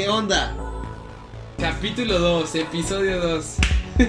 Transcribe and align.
¿Qué 0.00 0.08
onda? 0.08 0.56
Capítulo 1.58 2.18
2, 2.18 2.54
episodio 2.54 3.20
2. 3.20 3.56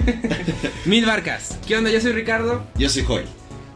Mil 0.86 1.04
barcas. 1.04 1.58
¿Qué 1.68 1.76
onda? 1.76 1.90
Yo 1.90 2.00
soy 2.00 2.12
Ricardo. 2.12 2.66
Yo 2.78 2.88
soy 2.88 3.02
Joy. 3.02 3.24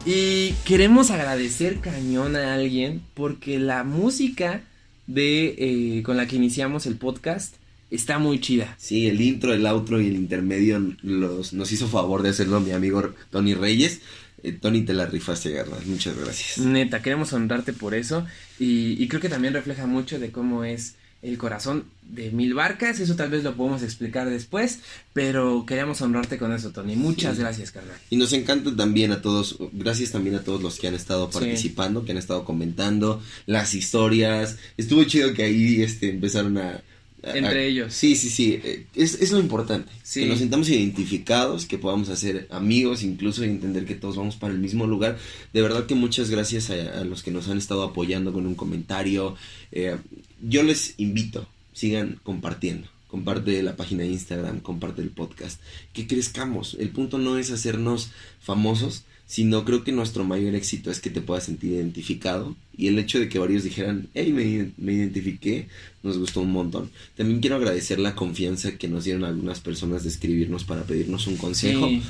Y 0.03 0.53
queremos 0.65 1.11
agradecer 1.11 1.79
cañón 1.79 2.35
a 2.35 2.55
alguien 2.55 3.03
porque 3.13 3.59
la 3.59 3.83
música 3.83 4.63
de 5.05 5.53
eh, 5.59 6.01
con 6.01 6.17
la 6.17 6.25
que 6.25 6.37
iniciamos 6.37 6.87
el 6.87 6.95
podcast 6.95 7.57
está 7.91 8.17
muy 8.17 8.41
chida. 8.41 8.73
Sí, 8.79 9.05
el 9.05 9.21
intro, 9.21 9.53
el 9.53 9.67
outro 9.67 10.01
y 10.01 10.07
el 10.07 10.15
intermedio 10.15 10.81
los, 11.03 11.53
nos 11.53 11.71
hizo 11.71 11.87
favor 11.87 12.23
de 12.23 12.29
hacerlo 12.29 12.59
mi 12.61 12.71
amigo 12.71 13.13
Tony 13.29 13.53
Reyes. 13.53 14.01
Eh, 14.41 14.53
Tony, 14.53 14.81
te 14.81 14.95
la 14.95 15.05
rifaste, 15.05 15.51
garra. 15.51 15.77
Muchas 15.85 16.17
gracias. 16.17 16.57
Neta, 16.57 17.03
queremos 17.03 17.31
honrarte 17.33 17.73
por 17.73 17.93
eso. 17.93 18.25
Y, 18.57 19.01
y 19.01 19.07
creo 19.07 19.21
que 19.21 19.29
también 19.29 19.53
refleja 19.53 19.85
mucho 19.85 20.17
de 20.17 20.31
cómo 20.31 20.63
es 20.63 20.95
el 21.21 21.37
corazón 21.37 21.85
de 22.03 22.31
mil 22.31 22.53
barcas. 22.53 22.99
Eso 22.99 23.15
tal 23.15 23.29
vez 23.29 23.43
lo 23.43 23.55
podemos 23.55 23.81
explicar 23.83 24.29
después. 24.29 24.79
Pero 25.13 25.65
queríamos 25.65 26.01
honrarte 26.01 26.37
con 26.37 26.53
eso, 26.53 26.71
Tony. 26.71 26.95
Muchas 26.95 27.35
Sí. 27.35 27.41
gracias, 27.41 27.71
carnal. 27.71 27.97
Y 28.09 28.17
nos 28.17 28.33
encanta 28.33 28.75
también 28.75 29.11
a 29.11 29.21
todos, 29.21 29.57
gracias 29.73 30.11
también 30.11 30.35
a 30.35 30.43
todos 30.43 30.61
los 30.61 30.79
que 30.79 30.87
han 30.87 30.93
estado 30.95 31.27
Sí. 31.31 31.39
participando, 31.39 32.05
que 32.05 32.11
han 32.11 32.17
estado 32.17 32.45
comentando 32.45 33.21
las 33.45 33.73
historias. 33.73 34.57
Estuvo 34.77 35.03
chido 35.05 35.33
que 35.33 35.43
ahí 35.43 35.81
este, 35.81 36.09
empezaron 36.09 36.57
a... 36.57 36.81
Entre 37.23 37.59
a- 37.59 37.63
ellos. 37.63 37.93
Sí, 37.93 38.15
sí, 38.15 38.29
sí. 38.29 38.59
eh, 38.63 38.85
Es, 38.95 39.15
es 39.21 39.31
lo 39.31 39.39
importante. 39.39 39.91
Sí. 40.03 40.21
Que 40.21 40.27
nos 40.27 40.39
sintamos 40.39 40.69
identificados, 40.69 41.65
que 41.65 41.77
podamos 41.77 42.09
hacer 42.09 42.47
amigos, 42.51 43.03
incluso 43.03 43.43
y 43.43 43.49
entender 43.49 43.85
que 43.85 43.95
todos 43.95 44.15
vamos 44.17 44.35
para 44.35 44.53
el 44.53 44.59
mismo 44.59 44.85
lugar. 44.87 45.17
De 45.53 45.61
verdad 45.61 45.85
que 45.85 45.95
muchas 45.95 46.29
gracias 46.29 46.69
a, 46.69 46.99
a 47.01 47.03
los 47.03 47.23
que 47.23 47.31
nos 47.31 47.47
han 47.49 47.57
estado 47.57 47.83
apoyando 47.83 48.31
con 48.33 48.45
un 48.45 48.55
comentario. 48.55 49.35
Eh, 49.71 49.97
yo 50.41 50.63
les 50.63 50.93
invito, 50.97 51.47
sigan 51.73 52.19
compartiendo. 52.23 52.87
Comparte 53.07 53.63
la 53.63 53.75
página 53.77 54.03
de 54.03 54.09
Instagram, 54.09 54.59
comparte 54.59 55.01
el 55.01 55.09
podcast. 55.09 55.61
Que 55.93 56.07
crezcamos. 56.07 56.75
El 56.77 56.89
punto 56.89 57.17
no 57.17 57.37
es 57.37 57.51
hacernos 57.51 58.09
famosos, 58.41 59.03
sino 59.27 59.65
creo 59.65 59.83
que 59.83 59.91
nuestro 59.91 60.23
mayor 60.23 60.55
éxito 60.55 60.89
es 60.89 61.01
que 61.01 61.09
te 61.09 61.21
puedas 61.21 61.43
sentir 61.43 61.73
identificado. 61.73 62.55
Y 62.77 62.87
el 62.87 62.97
hecho 62.97 63.19
de 63.19 63.27
que 63.27 63.39
varios 63.39 63.63
dijeran, 63.63 64.07
hey, 64.13 64.31
me, 64.31 64.71
me 64.77 64.93
identifiqué, 64.93 65.67
nos 66.01 66.17
gustó 66.17 66.41
un 66.41 66.51
montón. 66.51 66.89
También 67.15 67.41
quiero 67.41 67.57
agradecer 67.57 67.99
la 67.99 68.15
confianza 68.15 68.77
que 68.77 68.87
nos 68.87 69.03
dieron 69.03 69.25
algunas 69.25 69.59
personas 69.59 70.03
de 70.03 70.09
escribirnos 70.09 70.63
para 70.63 70.83
pedirnos 70.83 71.27
un 71.27 71.35
consejo. 71.35 71.87
Sí. 71.89 72.01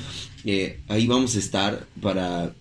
Eh, 0.44 0.78
ahí 0.86 1.06
vamos 1.08 1.34
a 1.34 1.40
estar 1.40 1.86
para 2.00 2.54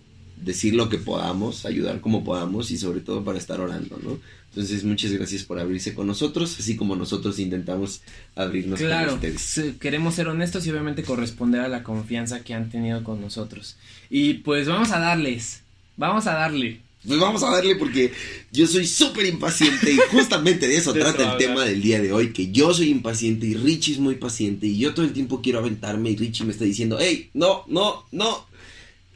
decir 0.43 0.73
lo 0.73 0.89
que 0.89 0.97
podamos, 0.97 1.65
ayudar 1.65 2.01
como 2.01 2.23
podamos 2.23 2.71
y 2.71 2.77
sobre 2.77 3.01
todo 3.01 3.23
para 3.23 3.37
estar 3.37 3.59
orando, 3.59 3.99
¿no? 4.03 4.19
Entonces, 4.57 4.83
muchas 4.83 5.11
gracias 5.11 5.43
por 5.43 5.59
abrirse 5.59 5.93
con 5.93 6.07
nosotros, 6.07 6.55
así 6.59 6.75
como 6.75 6.95
nosotros 6.95 7.37
intentamos 7.37 8.01
abrirnos 8.35 8.79
Claro, 8.79 9.19
con 9.19 9.29
ustedes. 9.35 9.75
queremos 9.79 10.15
ser 10.15 10.27
honestos 10.29 10.65
y 10.65 10.71
obviamente 10.71 11.03
corresponder 11.03 11.61
a 11.61 11.67
la 11.67 11.83
confianza 11.83 12.39
que 12.39 12.55
han 12.55 12.71
tenido 12.71 13.03
con 13.03 13.21
nosotros. 13.21 13.75
Y 14.09 14.33
pues 14.35 14.67
vamos 14.67 14.89
a 14.91 14.97
darles, 14.99 15.61
vamos 15.95 16.25
a 16.25 16.33
darle. 16.33 16.79
Pues 17.05 17.19
vamos 17.19 17.43
a 17.43 17.51
darle 17.51 17.75
porque 17.75 18.11
yo 18.51 18.65
soy 18.65 18.87
súper 18.87 19.27
impaciente 19.27 19.93
y 19.93 19.97
justamente 20.09 20.67
de 20.67 20.77
eso 20.77 20.91
trata 21.05 21.33
el 21.33 21.37
tema 21.37 21.63
del 21.63 21.79
día 21.79 22.01
de 22.01 22.11
hoy, 22.11 22.33
que 22.33 22.51
yo 22.51 22.73
soy 22.73 22.89
impaciente 22.89 23.45
y 23.45 23.53
Richie 23.53 23.93
es 23.93 23.99
muy 23.99 24.15
paciente 24.15 24.65
y 24.65 24.79
yo 24.79 24.95
todo 24.95 25.05
el 25.05 25.13
tiempo 25.13 25.39
quiero 25.43 25.59
aventarme 25.59 26.09
y 26.09 26.15
Richie 26.15 26.45
me 26.45 26.51
está 26.51 26.65
diciendo, 26.65 26.97
hey, 26.99 27.29
no, 27.35 27.63
no, 27.67 28.05
no. 28.11 28.47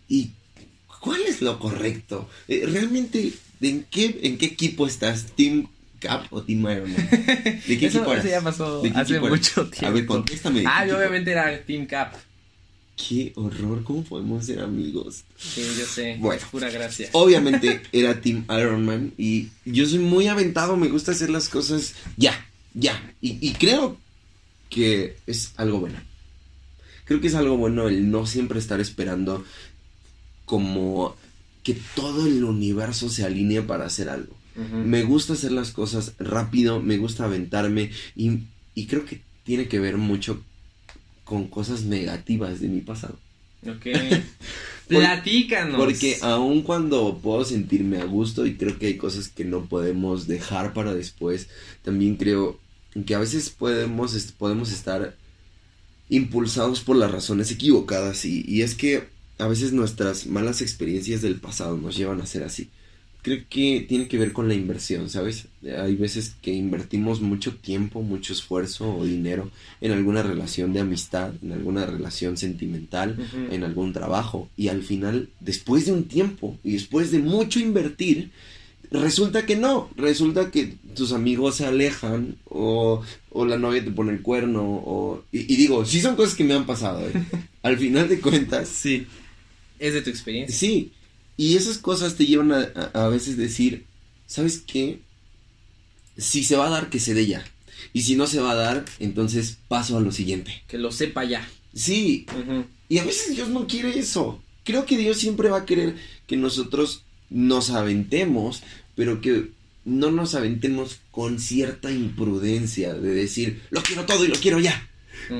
¿Y 0.07 0.29
cuál 1.01 1.21
es 1.27 1.41
lo 1.41 1.57
correcto? 1.57 2.29
Eh, 2.47 2.63
realmente, 2.71 3.33
¿en 3.61 3.85
qué, 3.89 4.19
¿en 4.23 4.37
qué 4.37 4.47
equipo 4.47 4.87
estás? 4.87 5.27
¿Team 5.35 5.67
Cap 5.99 6.25
o 6.31 6.41
Team 6.41 6.59
Iron 6.61 6.91
Man? 6.91 7.09
¿De 7.67 7.77
qué 7.77 7.85
Eso, 7.87 7.99
equipo 7.99 8.13
eras? 8.13 8.25
eso 8.25 8.33
ya 8.33 8.41
pasó 8.41 8.81
¿De 8.81 8.91
qué 8.91 8.97
hace 8.97 9.19
mucho 9.19 9.69
tiempo. 9.69 9.87
A 9.87 9.89
ver, 9.91 10.05
contéstame. 10.05 10.59
¿de 10.59 10.61
qué 10.63 10.69
Ah, 10.71 10.85
yo 10.85 10.97
obviamente 10.97 11.31
era 11.31 11.63
Team 11.63 11.85
Cap. 11.85 12.15
Qué 12.95 13.31
horror, 13.35 13.83
¿cómo 13.83 14.03
podemos 14.03 14.45
ser 14.45 14.59
amigos? 14.59 15.23
Sí, 15.37 15.63
yo 15.77 15.85
sé. 15.85 16.17
Bueno. 16.19 16.41
Pura 16.51 16.69
gracia. 16.69 17.09
Obviamente 17.13 17.81
era 17.91 18.21
Team 18.21 18.45
Iron 18.49 18.85
Man 18.85 19.13
y 19.17 19.49
yo 19.65 19.85
soy 19.85 19.99
muy 19.99 20.27
aventado, 20.27 20.77
me 20.77 20.87
gusta 20.87 21.11
hacer 21.11 21.29
las 21.29 21.49
cosas 21.49 21.93
ya, 22.17 22.45
ya. 22.73 23.13
Y, 23.21 23.37
y 23.45 23.53
creo 23.53 23.97
que 24.69 25.17
es 25.25 25.53
algo 25.57 25.79
bueno. 25.79 25.99
Creo 27.05 27.21
que 27.21 27.27
es 27.27 27.35
algo 27.35 27.57
bueno 27.57 27.87
el 27.87 28.11
no 28.11 28.25
siempre 28.25 28.59
estar 28.59 28.79
esperando 28.79 29.43
como 30.45 31.15
que 31.63 31.77
todo 31.95 32.25
el 32.25 32.43
universo 32.43 33.09
se 33.09 33.23
alinee 33.23 33.61
para 33.61 33.85
hacer 33.85 34.09
algo. 34.09 34.35
Me 34.55 35.03
gusta 35.03 35.33
hacer 35.33 35.53
las 35.53 35.71
cosas 35.71 36.13
rápido, 36.19 36.81
me 36.81 36.97
gusta 36.97 37.23
aventarme 37.23 37.89
y, 38.17 38.39
y 38.75 38.85
creo 38.85 39.05
que 39.05 39.21
tiene 39.43 39.67
que 39.67 39.79
ver 39.79 39.97
mucho 39.97 40.43
con 41.23 41.47
cosas 41.47 41.83
negativas 41.83 42.59
de 42.59 42.67
mi 42.67 42.81
pasado. 42.81 43.17
Ok. 43.65 43.87
Platícanos. 44.87 45.77
Porque 45.77 46.17
aun 46.21 46.63
cuando 46.63 47.19
puedo 47.19 47.45
sentirme 47.45 47.99
a 47.99 48.05
gusto 48.05 48.45
y 48.45 48.55
creo 48.55 48.77
que 48.77 48.87
hay 48.87 48.97
cosas 48.97 49.29
que 49.29 49.45
no 49.45 49.65
podemos 49.65 50.27
dejar 50.27 50.73
para 50.73 50.93
después, 50.93 51.47
también 51.81 52.17
creo 52.17 52.59
que 53.05 53.15
a 53.15 53.19
veces 53.19 53.49
podemos, 53.49 54.13
podemos 54.37 54.71
estar 54.71 55.15
impulsados 56.09 56.81
por 56.81 56.97
las 56.97 57.11
razones 57.11 57.51
equivocadas 57.51 58.25
y, 58.25 58.43
y 58.45 58.63
es 58.63 58.75
que 58.75 59.07
a 59.41 59.47
veces 59.47 59.73
nuestras 59.73 60.27
malas 60.27 60.61
experiencias 60.61 61.23
del 61.23 61.37
pasado 61.37 61.75
nos 61.75 61.97
llevan 61.97 62.21
a 62.21 62.27
ser 62.27 62.43
así. 62.43 62.69
Creo 63.23 63.39
que 63.49 63.85
tiene 63.87 64.07
que 64.07 64.17
ver 64.17 64.33
con 64.33 64.47
la 64.47 64.53
inversión, 64.53 65.09
¿sabes? 65.09 65.47
Hay 65.63 65.95
veces 65.95 66.35
que 66.41 66.53
invertimos 66.53 67.21
mucho 67.21 67.55
tiempo, 67.55 68.01
mucho 68.01 68.33
esfuerzo 68.33 68.95
o 68.95 69.03
dinero 69.03 69.49
en 69.79 69.91
alguna 69.91 70.21
relación 70.21 70.73
de 70.73 70.79
amistad, 70.79 71.33
en 71.43 71.51
alguna 71.51 71.85
relación 71.87 72.37
sentimental, 72.37 73.17
en 73.51 73.63
algún 73.63 73.93
trabajo 73.93 74.47
y 74.57 74.69
al 74.69 74.83
final, 74.83 75.29
después 75.39 75.85
de 75.87 75.93
un 75.93 76.05
tiempo 76.05 76.57
y 76.63 76.73
después 76.73 77.11
de 77.11 77.19
mucho 77.19 77.59
invertir, 77.59 78.31
resulta 78.91 79.45
que 79.45 79.55
no, 79.55 79.89
resulta 79.95 80.51
que 80.51 80.75
tus 80.95 81.13
amigos 81.13 81.55
se 81.55 81.65
alejan 81.65 82.37
o, 82.45 83.01
o 83.31 83.45
la 83.45 83.57
novia 83.57 83.83
te 83.83 83.91
pone 83.91 84.11
el 84.13 84.21
cuerno 84.21 84.63
o... 84.63 85.23
Y, 85.31 85.51
y 85.51 85.57
digo, 85.57 85.85
sí 85.85 86.01
son 86.01 86.15
cosas 86.15 86.35
que 86.35 86.43
me 86.43 86.53
han 86.53 86.65
pasado, 86.65 87.07
¿eh? 87.07 87.13
Al 87.63 87.77
final 87.77 88.09
de 88.09 88.19
cuentas, 88.19 88.67
Sí. 88.67 89.07
Es 89.81 89.93
de 89.93 90.01
tu 90.01 90.09
experiencia. 90.09 90.55
sí. 90.57 90.93
Y 91.37 91.55
esas 91.55 91.79
cosas 91.79 92.15
te 92.15 92.25
llevan 92.27 92.51
a, 92.51 92.71
a, 92.93 93.05
a 93.05 93.09
veces 93.09 93.35
decir, 93.35 93.85
¿sabes 94.27 94.63
qué? 94.67 94.99
Si 96.17 96.43
se 96.43 96.55
va 96.55 96.67
a 96.67 96.69
dar, 96.69 96.89
que 96.89 96.99
se 96.99 97.15
dé 97.15 97.25
ya. 97.25 97.43
Y 97.93 98.03
si 98.03 98.15
no 98.15 98.27
se 98.27 98.39
va 98.39 98.51
a 98.51 98.55
dar, 98.55 98.85
entonces 98.99 99.57
paso 99.67 99.97
a 99.97 100.01
lo 100.01 100.11
siguiente. 100.11 100.61
Que 100.67 100.77
lo 100.77 100.91
sepa 100.91 101.23
ya. 101.23 101.49
Sí, 101.73 102.27
y 102.89 102.97
a 102.99 103.03
veces 103.05 103.35
Dios 103.35 103.49
no 103.49 103.65
quiere 103.65 103.97
eso. 103.97 104.43
Creo 104.65 104.85
que 104.85 104.97
Dios 104.97 105.17
siempre 105.17 105.49
va 105.49 105.59
a 105.59 105.65
querer 105.65 105.95
que 106.27 106.37
nosotros 106.37 107.05
nos 107.31 107.71
aventemos, 107.71 108.61
pero 108.95 109.19
que 109.21 109.49
no 109.83 110.11
nos 110.11 110.35
aventemos 110.35 110.99
con 111.09 111.39
cierta 111.39 111.91
imprudencia 111.91 112.93
de 112.93 113.13
decir, 113.15 113.61
lo 113.71 113.81
quiero 113.81 114.05
todo 114.05 114.25
y 114.25 114.27
lo 114.27 114.35
quiero 114.35 114.59
ya. 114.59 114.87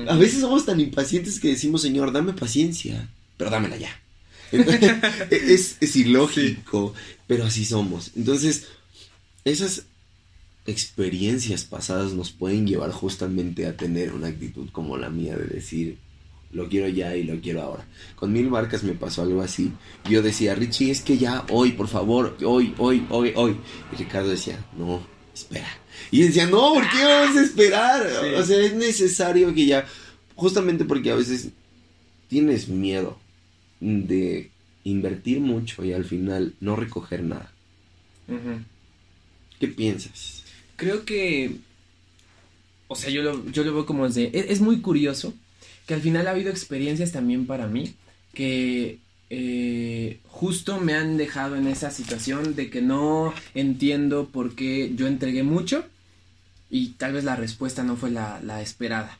A 0.08 0.16
veces 0.16 0.40
somos 0.40 0.64
tan 0.66 0.80
impacientes 0.80 1.38
que 1.38 1.48
decimos, 1.48 1.82
Señor, 1.82 2.10
dame 2.12 2.32
paciencia, 2.32 3.08
pero 3.36 3.50
dámela 3.50 3.76
ya. 3.76 4.01
Entonces, 4.52 4.92
es, 5.30 5.76
es 5.80 5.96
ilógico, 5.96 6.94
pero 7.26 7.44
así 7.44 7.64
somos. 7.64 8.12
Entonces, 8.14 8.66
esas 9.44 9.84
experiencias 10.66 11.64
pasadas 11.64 12.12
nos 12.12 12.30
pueden 12.30 12.66
llevar 12.66 12.92
justamente 12.92 13.66
a 13.66 13.76
tener 13.76 14.12
una 14.12 14.28
actitud 14.28 14.68
como 14.70 14.96
la 14.96 15.10
mía 15.10 15.36
de 15.36 15.46
decir, 15.46 15.98
lo 16.52 16.68
quiero 16.68 16.86
ya 16.88 17.16
y 17.16 17.24
lo 17.24 17.40
quiero 17.40 17.62
ahora. 17.62 17.86
Con 18.14 18.32
mil 18.32 18.48
barcas 18.50 18.84
me 18.84 18.92
pasó 18.92 19.22
algo 19.22 19.42
así. 19.42 19.72
Yo 20.08 20.22
decía, 20.22 20.54
Richie, 20.54 20.90
es 20.90 21.00
que 21.00 21.18
ya, 21.18 21.44
hoy, 21.50 21.72
por 21.72 21.88
favor, 21.88 22.36
hoy, 22.44 22.74
hoy, 22.78 23.06
hoy, 23.10 23.32
hoy. 23.34 23.56
Y 23.92 23.96
Ricardo 23.96 24.28
decía, 24.28 24.64
no, 24.76 25.04
espera. 25.34 25.68
Y 26.10 26.22
decía, 26.22 26.46
no, 26.46 26.74
¿por 26.74 26.88
qué 26.90 27.04
vamos 27.04 27.36
a 27.36 27.42
esperar? 27.42 28.08
Sí. 28.08 28.34
O 28.34 28.44
sea, 28.44 28.60
es 28.60 28.74
necesario 28.74 29.54
que 29.54 29.66
ya, 29.66 29.86
justamente 30.36 30.84
porque 30.84 31.10
a 31.10 31.16
veces 31.16 31.48
tienes 32.28 32.68
miedo 32.68 33.18
de 33.82 34.50
invertir 34.84 35.40
mucho 35.40 35.84
y 35.84 35.92
al 35.92 36.04
final 36.04 36.54
no 36.60 36.76
recoger 36.76 37.22
nada. 37.22 37.52
¿Qué 39.58 39.68
piensas? 39.68 40.44
Creo 40.76 41.04
que. 41.04 41.56
O 42.88 42.94
sea, 42.94 43.10
yo 43.10 43.22
lo, 43.22 43.50
yo 43.50 43.64
lo 43.64 43.74
veo 43.74 43.86
como 43.86 44.06
desde. 44.06 44.36
Es, 44.38 44.50
es 44.50 44.60
muy 44.60 44.80
curioso 44.80 45.34
que 45.86 45.94
al 45.94 46.00
final 46.00 46.26
ha 46.26 46.30
habido 46.30 46.50
experiencias 46.50 47.12
también 47.12 47.46
para 47.46 47.66
mí 47.66 47.94
que 48.32 48.98
eh, 49.30 50.20
justo 50.28 50.78
me 50.78 50.94
han 50.94 51.16
dejado 51.16 51.56
en 51.56 51.66
esa 51.66 51.90
situación 51.90 52.54
de 52.54 52.70
que 52.70 52.82
no 52.82 53.34
entiendo 53.54 54.28
por 54.28 54.54
qué 54.54 54.92
yo 54.94 55.06
entregué 55.06 55.42
mucho 55.42 55.84
y 56.70 56.90
tal 56.90 57.14
vez 57.14 57.24
la 57.24 57.36
respuesta 57.36 57.82
no 57.82 57.96
fue 57.96 58.10
la, 58.10 58.40
la 58.42 58.62
esperada. 58.62 59.18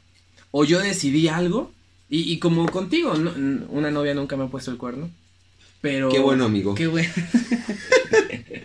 O 0.51 0.65
yo 0.65 0.81
decidí 0.81 1.29
algo 1.29 1.73
y, 2.13 2.33
y 2.33 2.39
como 2.39 2.69
contigo, 2.69 3.15
no- 3.15 3.33
una 3.71 3.91
novia 3.91 4.15
nunca 4.15 4.37
me 4.37 4.45
ha 4.45 4.49
puesto 4.49 4.71
el 4.71 4.77
cuerno. 4.77 5.11
Pero. 5.81 6.11
Qué 6.11 6.21
bueno, 6.21 6.45
amigo. 6.45 6.75
Qué 6.75 6.87
bueno. 6.87 7.11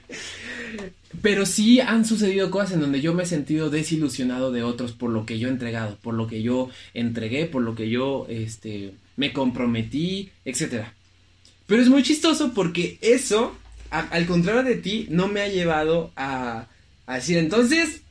pero 1.21 1.45
sí 1.45 1.79
han 1.79 2.05
sucedido 2.05 2.51
cosas 2.51 2.73
en 2.73 2.81
donde 2.81 3.01
yo 3.01 3.13
me 3.13 3.23
he 3.23 3.25
sentido 3.25 3.69
desilusionado 3.69 4.51
de 4.51 4.63
otros 4.63 4.91
por 4.91 5.09
lo 5.09 5.25
que 5.25 5.39
yo 5.39 5.47
he 5.47 5.51
entregado, 5.51 5.97
por 6.01 6.13
lo 6.13 6.27
que 6.27 6.41
yo 6.41 6.69
entregué, 6.93 7.45
por 7.45 7.63
lo 7.63 7.75
que 7.75 7.89
yo 7.89 8.25
este, 8.29 8.93
me 9.15 9.33
comprometí, 9.33 10.29
etcétera. 10.45 10.93
Pero 11.65 11.81
es 11.81 11.89
muy 11.89 12.03
chistoso 12.03 12.53
porque 12.53 12.97
eso, 13.01 13.55
al 13.89 14.25
contrario 14.25 14.63
de 14.63 14.75
ti, 14.75 15.07
no 15.09 15.27
me 15.27 15.41
ha 15.41 15.47
llevado 15.47 16.11
a, 16.15 16.67
a 17.07 17.15
decir, 17.15 17.37
entonces, 17.37 18.01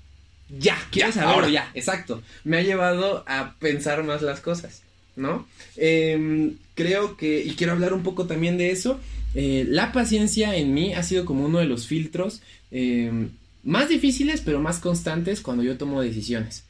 ya, 0.58 0.76
quiero 0.90 1.12
saberlo, 1.12 1.48
ya, 1.48 1.70
exacto. 1.74 2.22
Me 2.44 2.58
ha 2.58 2.62
llevado 2.62 3.24
a 3.26 3.54
pensar 3.58 4.02
más 4.04 4.20
las 4.20 4.40
cosas, 4.40 4.82
¿no? 5.16 5.46
Em, 5.76 6.56
creo 6.74 7.16
que, 7.16 7.42
y 7.44 7.50
quiero 7.52 7.72
hablar 7.72 7.92
un 7.92 8.02
poco 8.02 8.26
también 8.26 8.58
de 8.58 8.70
eso, 8.70 9.00
eh, 9.34 9.66
la 9.68 9.92
paciencia 9.92 10.56
en 10.56 10.72
mí 10.72 10.94
ha 10.94 11.02
sido 11.02 11.24
como 11.24 11.44
uno 11.44 11.58
de 11.58 11.66
los 11.66 11.86
filtros 11.86 12.42
em, 12.70 13.30
más 13.64 13.88
difíciles, 13.88 14.40
pero 14.40 14.60
más 14.60 14.78
constantes 14.78 15.40
cuando 15.40 15.62
yo 15.62 15.76
tomo 15.76 16.00
decisiones. 16.00 16.64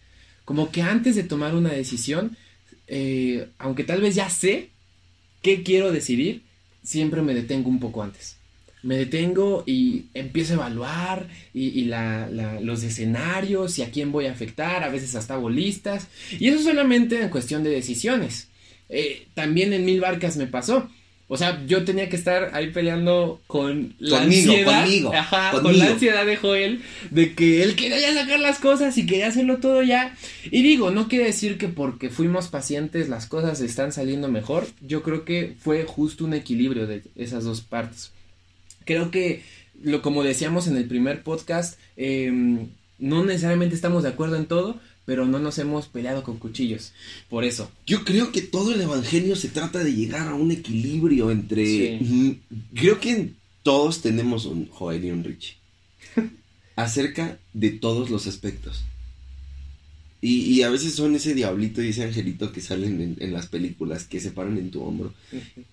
Como 0.45 0.71
que 0.71 0.83
antes 0.83 1.17
de 1.17 1.25
tomar 1.25 1.55
una 1.55 1.73
decisión, 1.73 2.37
eh, 2.87 3.49
aunque 3.59 3.85
tal 3.85 4.01
vez 4.01 4.15
ya 4.15 4.31
sé 4.31 4.71
qué 5.43 5.63
quiero 5.63 5.93
decidir, 5.93 6.43
siempre 6.83 7.23
me 7.23 7.35
detengo 7.35 7.69
un 7.69 7.81
poco 7.81 8.03
antes 8.03 8.37
me 8.87 8.97
detengo 8.97 9.65
y 9.67 10.05
empiezo 10.15 10.53
a 10.53 10.57
evaluar 10.57 11.27
y, 11.53 11.91
los 12.63 12.83
escenarios 12.85 13.79
y 13.79 13.83
a 13.83 13.91
quién 13.91 14.13
voy 14.13 14.27
a 14.27 14.33
afectar, 14.33 14.85
a 14.85 14.89
veces 14.89 15.17
hasta 15.17 15.37
bolistas. 15.37 16.07
Y 16.39 16.49
eso 16.49 16.63
solamente 16.63 17.21
en 17.21 17.29
cuestión 17.29 17.65
de 17.65 17.71
decisiones. 17.71 18.49
Eh, 18.89 19.27
también 19.35 19.73
en 19.73 19.85
Mil 19.85 20.01
Barcas 20.01 20.37
me 20.37 20.47
pasó. 20.47 20.89
O 21.29 21.37
sea, 21.37 21.67
yo 21.67 21.85
tenía 21.85 22.09
que 22.09 22.15
estar 22.15 22.51
ahí 22.55 22.71
peleando 22.71 23.41
con 23.49 23.97
la 23.99 24.23
ansiedad. 24.23 24.83
Conmigo, 24.83 25.13
con 25.61 25.77
la 25.77 25.87
ansiedad 25.87 26.25
de 26.25 26.37
Joel 26.37 26.83
de 27.11 27.35
que 27.35 27.65
él 27.65 27.75
quería 27.75 27.99
ya 27.99 28.15
sacar 28.15 28.39
las 28.39 28.61
cosas 28.61 28.97
y 28.97 29.07
quería 29.07 29.27
hacerlo 29.27 29.57
todo 29.59 29.83
ya. 29.83 30.17
Y 30.45 30.63
digo, 30.63 30.93
no 30.93 31.09
quiere 31.09 31.25
decir 31.25 31.59
que 31.59 31.67
porque 31.67 32.11
fuimos 32.11 32.47
pacientes 32.47 33.09
las 33.09 33.27
cosas 33.27 33.61
están 33.61 33.91
saliendo 33.91 34.29
mejor. 34.29 34.69
Yo 34.81 35.03
creo 35.03 35.25
que 35.25 35.57
fue 35.59 35.83
justo 35.83 36.25
un 36.25 36.35
equilibrio 36.35 36.87
de 36.87 37.03
esas 37.17 37.43
dos 37.43 37.61
partes 37.61 38.13
creo 38.87 39.11
que, 39.11 39.43
lo, 39.83 40.01
como 40.01 40.23
decíamos 40.23 40.67
en 40.67 40.79
el 40.79 40.89
primer 40.89 41.23
podcast, 41.23 41.79
em, 41.99 42.69
no 42.99 43.23
necesariamente 43.25 43.75
estamos 43.75 44.03
de 44.03 44.09
acuerdo 44.09 44.37
en 44.37 44.47
todo, 44.47 44.81
pero 45.05 45.27
no 45.27 45.39
nos 45.39 45.59
hemos 45.59 45.87
peleado 45.87 46.23
con 46.23 46.39
cuchillos. 46.39 46.93
Por 47.29 47.45
eso. 47.45 47.71
Yo 47.87 48.05
creo 48.05 48.33
que 48.33 48.41
todo 48.41 48.73
el 48.73 48.81
evangelio 48.81 49.37
se 49.37 49.49
trata 49.49 49.85
de 49.85 49.93
llegar 49.93 50.29
a 50.29 50.35
un 50.35 50.51
equilibrio 50.51 51.31
entre. 51.31 52.01
Creo 52.75 52.99
que 52.99 53.33
todos 53.63 54.01
tenemos 54.01 54.47
un 54.47 54.69
Joel 54.69 55.05
y 55.05 55.11
un 55.11 55.23
Richie. 55.23 55.57
acerca 56.77 57.39
de 57.53 57.71
todos 57.71 58.11
los 58.11 58.27
aspectos. 58.27 58.85
Y, 60.23 60.63
a 60.63 60.71
veces 60.71 60.95
son 60.95 61.15
ese 61.15 61.35
diablito 61.35 61.83
y 61.83 61.91
ese 61.91 62.05
angelito 62.05 62.51
que 62.51 62.61
salen 62.61 63.17
en, 63.19 63.33
las 63.33 63.47
películas, 63.47 64.05
que 64.05 64.19
se 64.19 64.31
paran 64.31 64.59
en 64.59 64.71
tu 64.71 64.83
hombro. 64.83 65.13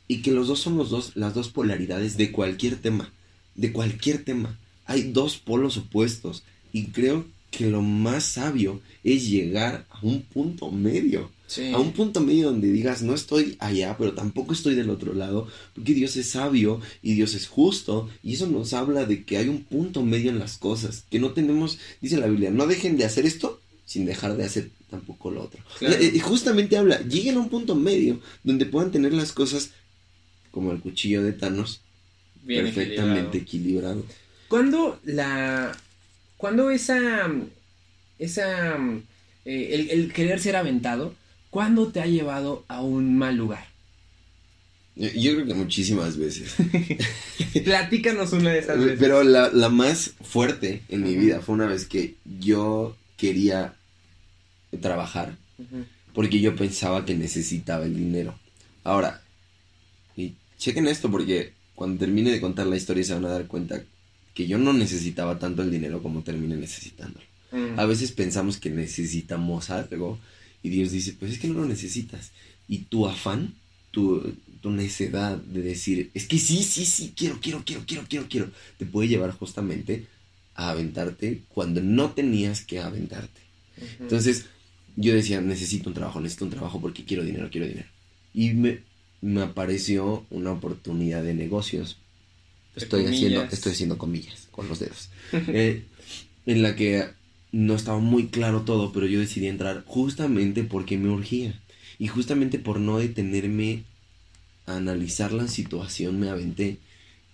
Y 0.07 0.21
que 0.21 0.31
los 0.31 0.47
dos 0.47 0.59
son 0.59 0.77
los 0.77 0.89
dos, 0.89 1.15
las 1.15 1.33
dos 1.33 1.49
polaridades 1.49 2.17
de 2.17 2.31
cualquier 2.31 2.75
tema. 2.75 3.11
De 3.55 3.71
cualquier 3.71 4.23
tema. 4.23 4.59
Hay 4.85 5.11
dos 5.11 5.37
polos 5.37 5.77
opuestos. 5.77 6.43
Y 6.71 6.87
creo 6.87 7.25
que 7.51 7.67
lo 7.67 7.81
más 7.81 8.23
sabio 8.25 8.81
es 9.03 9.29
llegar 9.29 9.85
a 9.89 9.99
un 10.05 10.21
punto 10.21 10.71
medio. 10.71 11.31
A 11.71 11.77
un 11.77 11.91
punto 11.91 12.19
medio 12.19 12.47
donde 12.47 12.71
digas, 12.71 13.03
no 13.03 13.13
estoy 13.13 13.57
allá, 13.59 13.95
pero 13.97 14.13
tampoco 14.13 14.53
estoy 14.53 14.73
del 14.73 14.89
otro 14.89 15.13
lado, 15.13 15.47
porque 15.75 15.93
Dios 15.93 16.15
es 16.15 16.31
sabio 16.31 16.81
y 17.03 17.13
Dios 17.13 17.35
es 17.35 17.47
justo, 17.47 18.09
y 18.23 18.33
eso 18.33 18.47
nos 18.47 18.73
habla 18.73 19.05
de 19.05 19.23
que 19.23 19.37
hay 19.37 19.49
un 19.49 19.63
punto 19.63 20.01
medio 20.01 20.31
en 20.31 20.39
las 20.39 20.57
cosas, 20.57 21.05
que 21.11 21.19
no 21.19 21.31
tenemos, 21.33 21.77
dice 22.01 22.17
la 22.17 22.25
Biblia, 22.25 22.49
no 22.49 22.65
dejen 22.65 22.97
de 22.97 23.05
hacer 23.05 23.27
esto 23.27 23.61
sin 23.85 24.05
dejar 24.05 24.37
de 24.37 24.45
hacer 24.45 24.69
tampoco 24.89 25.31
lo 25.31 25.43
otro. 25.43 25.61
Y 25.81 26.19
justamente 26.19 26.77
habla, 26.77 27.01
lleguen 27.01 27.37
a 27.37 27.39
un 27.39 27.49
punto 27.49 27.75
medio 27.75 28.19
donde 28.43 28.65
puedan 28.65 28.91
tener 28.91 29.13
las 29.13 29.31
cosas 29.31 29.71
como 30.51 30.71
el 30.71 30.79
cuchillo 30.79 31.23
de 31.23 31.33
Thanos 31.33 31.81
perfectamente 32.45 33.39
equilibrado. 33.39 34.05
Cuando 34.47 34.99
la 35.03 35.75
cuando 36.37 36.69
esa 36.69 37.31
esa 38.19 38.77
eh, 39.45 39.87
el, 39.91 40.13
querer 40.13 40.39
ser 40.39 40.55
aventado, 40.55 41.15
¿cuándo 41.49 41.87
te 41.87 42.01
ha 42.01 42.05
llevado 42.05 42.63
a 42.67 42.81
un 42.81 43.17
mal 43.17 43.35
lugar? 43.35 43.65
Yo, 44.95 45.33
creo 45.33 45.47
que 45.47 45.55
muchísimas 45.55 46.17
veces. 46.17 46.53
Platícanos 47.63 48.31
una 48.31 48.51
de 48.51 48.59
esas 48.59 48.77
veces. 48.77 48.99
Pero 48.99 49.23
la, 49.23 49.49
la 49.51 49.69
más 49.69 50.11
fuerte 50.21 50.83
en 50.89 51.01
mi 51.01 51.15
vida 51.15 51.41
fue 51.41 51.55
una 51.55 51.65
vez 51.65 51.87
que 51.87 52.13
yo 52.39 52.95
quería 53.23 53.73
trabajar 54.81 55.37
porque 56.13 56.41
yo 56.41 56.57
pensaba 56.57 57.05
que 57.05 57.15
necesitaba 57.15 57.85
el 57.85 57.95
dinero. 57.95 58.37
Ahora, 58.83 59.21
y 60.17 60.33
chequen 60.57 60.87
esto 60.87 61.09
porque 61.09 61.53
cuando 61.73 61.99
termine 61.99 62.31
de 62.31 62.41
contar 62.41 62.67
la 62.67 62.75
historia 62.75 63.05
se 63.05 63.13
van 63.13 63.23
a 63.23 63.29
dar 63.29 63.47
cuenta 63.47 63.81
que 64.33 64.45
yo 64.45 64.57
no 64.57 64.73
necesitaba 64.73 65.39
tanto 65.39 65.61
el 65.61 65.71
dinero 65.71 66.03
como 66.03 66.21
terminé 66.21 66.57
necesitándolo. 66.57 67.25
Mm. 67.53 67.79
A 67.79 67.85
veces 67.85 68.11
pensamos 68.11 68.57
que 68.57 68.69
necesitamos 68.69 69.69
algo 69.69 70.19
y 70.61 70.69
Dios 70.69 70.91
dice, 70.91 71.15
pues 71.17 71.31
es 71.31 71.39
que 71.39 71.47
no 71.47 71.61
lo 71.61 71.65
necesitas. 71.65 72.31
Y 72.67 72.79
tu 72.79 73.07
afán, 73.07 73.53
tu, 73.91 74.35
tu 74.59 74.69
necedad 74.69 75.37
de 75.37 75.61
decir, 75.61 76.11
es 76.13 76.27
que 76.27 76.39
sí, 76.39 76.61
sí, 76.63 76.85
sí, 76.85 77.13
quiero, 77.15 77.39
quiero, 77.41 77.63
quiero, 77.65 77.83
quiero, 77.87 78.03
quiero, 78.09 78.27
quiero, 78.27 78.51
te 78.77 78.85
puede 78.85 79.07
llevar 79.07 79.31
justamente 79.31 80.07
a 80.55 80.69
aventarte 80.69 81.41
cuando 81.49 81.81
no 81.81 82.11
tenías 82.11 82.63
que 82.63 82.79
aventarte. 82.79 83.41
Entonces, 83.99 84.45
yo 84.95 85.13
decía, 85.13 85.41
necesito 85.41 85.89
un 85.89 85.95
trabajo, 85.95 86.19
necesito 86.19 86.45
un 86.45 86.51
trabajo 86.51 86.79
porque 86.79 87.05
quiero 87.05 87.23
dinero, 87.23 87.49
quiero 87.51 87.67
dinero. 87.67 87.87
Y 88.33 88.53
me, 88.53 88.79
me 89.21 89.41
apareció 89.41 90.25
una 90.29 90.51
oportunidad 90.51 91.23
de 91.23 91.33
negocios. 91.33 91.97
Estoy 92.75 93.05
haciendo, 93.05 93.43
estoy 93.43 93.71
haciendo 93.73 93.97
comillas 93.97 94.47
con 94.51 94.67
los 94.67 94.79
dedos. 94.79 95.09
Eh, 95.47 95.85
en 96.45 96.61
la 96.61 96.75
que 96.75 97.07
no 97.51 97.75
estaba 97.75 97.99
muy 97.99 98.27
claro 98.27 98.61
todo, 98.61 98.91
pero 98.91 99.05
yo 99.05 99.19
decidí 99.19 99.47
entrar 99.47 99.83
justamente 99.85 100.63
porque 100.63 100.97
me 100.97 101.09
urgía. 101.09 101.59
Y 101.97 102.07
justamente 102.07 102.59
por 102.59 102.79
no 102.79 102.97
detenerme 102.97 103.83
a 104.65 104.75
analizar 104.75 105.31
la 105.31 105.47
situación 105.47 106.19
me 106.19 106.29
aventé. 106.29 106.79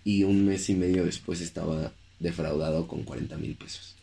Y 0.03 0.23
un 0.23 0.45
mes 0.45 0.69
y 0.69 0.75
medio 0.75 1.05
después 1.05 1.41
estaba 1.41 1.93
defraudado 2.19 2.87
con 2.87 3.03
40 3.03 3.37
mil 3.37 3.55
pesos. 3.55 3.95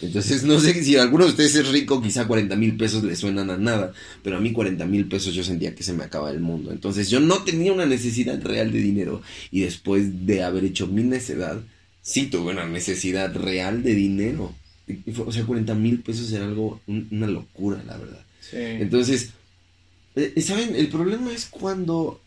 Entonces, 0.00 0.42
no 0.42 0.58
sé 0.58 0.82
si 0.82 0.96
alguno 0.96 1.24
de 1.24 1.30
ustedes 1.30 1.54
es 1.54 1.68
rico, 1.68 2.02
quizá 2.02 2.26
40 2.26 2.56
mil 2.56 2.76
pesos 2.76 3.04
le 3.04 3.16
suenan 3.16 3.50
a 3.50 3.56
nada, 3.56 3.92
pero 4.22 4.36
a 4.36 4.40
mí 4.40 4.52
40 4.52 4.84
mil 4.86 5.06
pesos 5.06 5.34
yo 5.34 5.44
sentía 5.44 5.74
que 5.74 5.82
se 5.82 5.92
me 5.92 6.04
acaba 6.04 6.30
el 6.30 6.40
mundo. 6.40 6.72
Entonces, 6.72 7.08
yo 7.10 7.20
no 7.20 7.42
tenía 7.44 7.72
una 7.72 7.86
necesidad 7.86 8.42
real 8.42 8.72
de 8.72 8.80
dinero 8.80 9.22
y 9.50 9.60
después 9.60 10.26
de 10.26 10.42
haber 10.42 10.64
hecho 10.64 10.86
mi 10.86 11.02
necedad, 11.02 11.62
sí 12.02 12.26
tuve 12.26 12.52
una 12.52 12.66
necesidad 12.66 13.34
real 13.34 13.82
de 13.82 13.94
dinero. 13.94 14.54
O 15.24 15.32
sea, 15.32 15.44
40 15.44 15.74
mil 15.74 16.00
pesos 16.00 16.30
era 16.32 16.44
algo, 16.44 16.80
una 16.86 17.26
locura, 17.26 17.82
la 17.86 17.96
verdad. 17.96 18.24
Entonces, 18.52 19.30
eh, 20.16 20.40
¿saben? 20.42 20.76
El 20.76 20.88
problema 20.88 21.32
es 21.32 21.46
cuando 21.46 22.20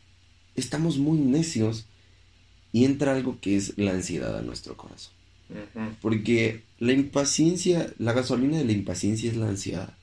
estamos 0.55 0.97
muy 0.97 1.19
necios 1.19 1.85
y 2.71 2.85
entra 2.85 3.13
algo 3.13 3.39
que 3.39 3.55
es 3.55 3.77
la 3.77 3.91
ansiedad 3.91 4.37
a 4.37 4.41
nuestro 4.41 4.75
corazón. 4.77 5.13
Porque 6.01 6.63
la 6.79 6.93
impaciencia, 6.93 7.93
la 7.97 8.13
gasolina 8.13 8.57
de 8.57 8.65
la 8.65 8.73
impaciencia 8.73 9.31
es 9.31 9.37
la 9.37 9.47
ansiedad. 9.47 9.93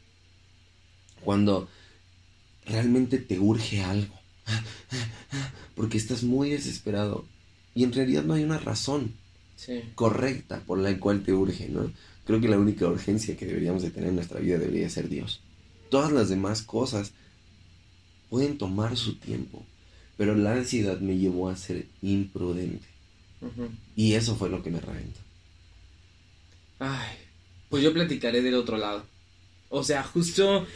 Cuando 1.23 1.68
realmente 2.66 3.18
te 3.18 3.38
urge 3.38 3.83
algo. 3.83 4.14
Porque 5.75 5.99
estás 5.99 6.23
muy 6.23 6.50
desesperado. 6.50 7.26
Y 7.75 7.85
en 7.85 7.92
realidad 7.92 8.25
no 8.25 8.35
hay 8.35 8.44
una 8.44 8.59
razón 8.59 9.12
correcta 9.94 10.61
por 10.61 10.78
la 10.78 10.99
cual 10.99 11.23
te 11.23 11.33
urge, 11.33 11.68
¿no? 11.68 11.90
Creo 12.26 12.40
que 12.40 12.49
la 12.49 12.59
única 12.59 12.87
urgencia 12.87 13.37
que 13.37 13.47
deberíamos 13.47 13.83
de 13.83 13.90
tener 13.90 14.09
en 14.09 14.16
nuestra 14.16 14.40
vida 14.40 14.59
debería 14.59 14.88
ser 14.88 15.09
Dios. 15.09 15.40
Todas 15.90 16.12
las 16.12 16.28
demás 16.28 16.62
cosas 16.62 17.12
pueden 18.30 18.56
tomar 18.56 18.97
su 18.97 19.16
tiempo. 19.16 19.64
Pero 20.16 20.35
la 20.35 20.52
ansiedad 20.52 20.99
me 21.00 21.16
llevó 21.16 21.49
a 21.49 21.56
ser 21.56 21.87
imprudente. 22.02 22.87
Y 23.97 24.14
eso 24.14 24.37
fue 24.37 24.49
lo 24.49 24.62
que 24.62 24.71
me 24.71 24.80
reventó. 24.80 25.21
Ay, 26.78 27.16
pues 27.68 27.83
yo 27.83 27.92
platicaré 27.92 28.42
del 28.42 28.54
otro 28.54 28.78
lado. 28.78 29.04
O 29.68 29.83
sea, 29.83 30.02
justo 30.02 30.66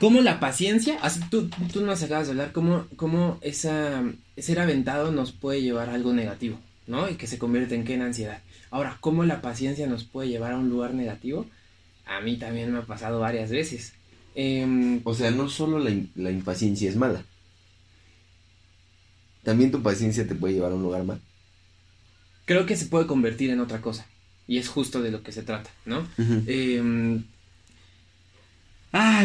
como 0.00 0.20
la 0.20 0.40
paciencia, 0.40 0.98
así 1.00 1.20
tú, 1.30 1.48
tú 1.72 1.82
nos 1.82 2.02
acabas 2.02 2.26
de 2.26 2.32
hablar, 2.32 2.52
cómo, 2.52 2.86
cómo 2.96 3.38
esa, 3.40 4.02
ser 4.36 4.58
aventado 4.58 5.12
nos 5.12 5.30
puede 5.30 5.62
llevar 5.62 5.90
a 5.90 5.94
algo 5.94 6.12
negativo, 6.12 6.58
¿no? 6.88 7.08
Y 7.08 7.14
que 7.14 7.28
se 7.28 7.38
convierte 7.38 7.76
en 7.76 7.84
qué 7.84 7.94
en 7.94 8.02
ansiedad. 8.02 8.40
Ahora, 8.72 8.96
cómo 9.00 9.24
la 9.24 9.40
paciencia 9.42 9.86
nos 9.86 10.02
puede 10.02 10.28
llevar 10.28 10.52
a 10.52 10.58
un 10.58 10.70
lugar 10.70 10.94
negativo, 10.94 11.46
a 12.04 12.20
mí 12.20 12.36
también 12.36 12.72
me 12.72 12.78
ha 12.78 12.82
pasado 12.82 13.20
varias 13.20 13.50
veces. 13.50 13.92
Em, 14.34 15.00
o 15.04 15.14
sea, 15.14 15.30
no 15.30 15.48
solo 15.48 15.78
la, 15.78 15.92
la 16.16 16.30
impaciencia 16.32 16.88
es 16.88 16.96
mala, 16.96 17.24
también 19.42 19.70
tu 19.70 19.82
paciencia 19.82 20.26
te 20.26 20.34
puede 20.34 20.54
llevar 20.54 20.72
a 20.72 20.76
un 20.76 20.82
lugar 20.82 21.04
mal. 21.04 21.20
creo 22.44 22.66
que 22.66 22.76
se 22.76 22.86
puede 22.86 23.06
convertir 23.06 23.50
en 23.50 23.60
otra 23.60 23.80
cosa. 23.80 24.06
Y 24.46 24.58
es 24.58 24.68
justo 24.68 25.00
de 25.00 25.10
lo 25.10 25.22
que 25.22 25.32
se 25.32 25.42
trata, 25.42 25.70
¿no? 25.86 26.06
Em, 26.46 27.24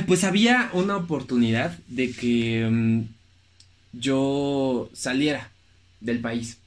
pues 0.05 0.23
había 0.23 0.69
una 0.73 0.95
oportunidad 0.95 1.77
de 1.87 2.11
que 2.11 2.61
em, 2.61 3.07
yo 3.93 4.89
saliera 4.93 5.51
del 5.99 6.19
país. 6.21 6.57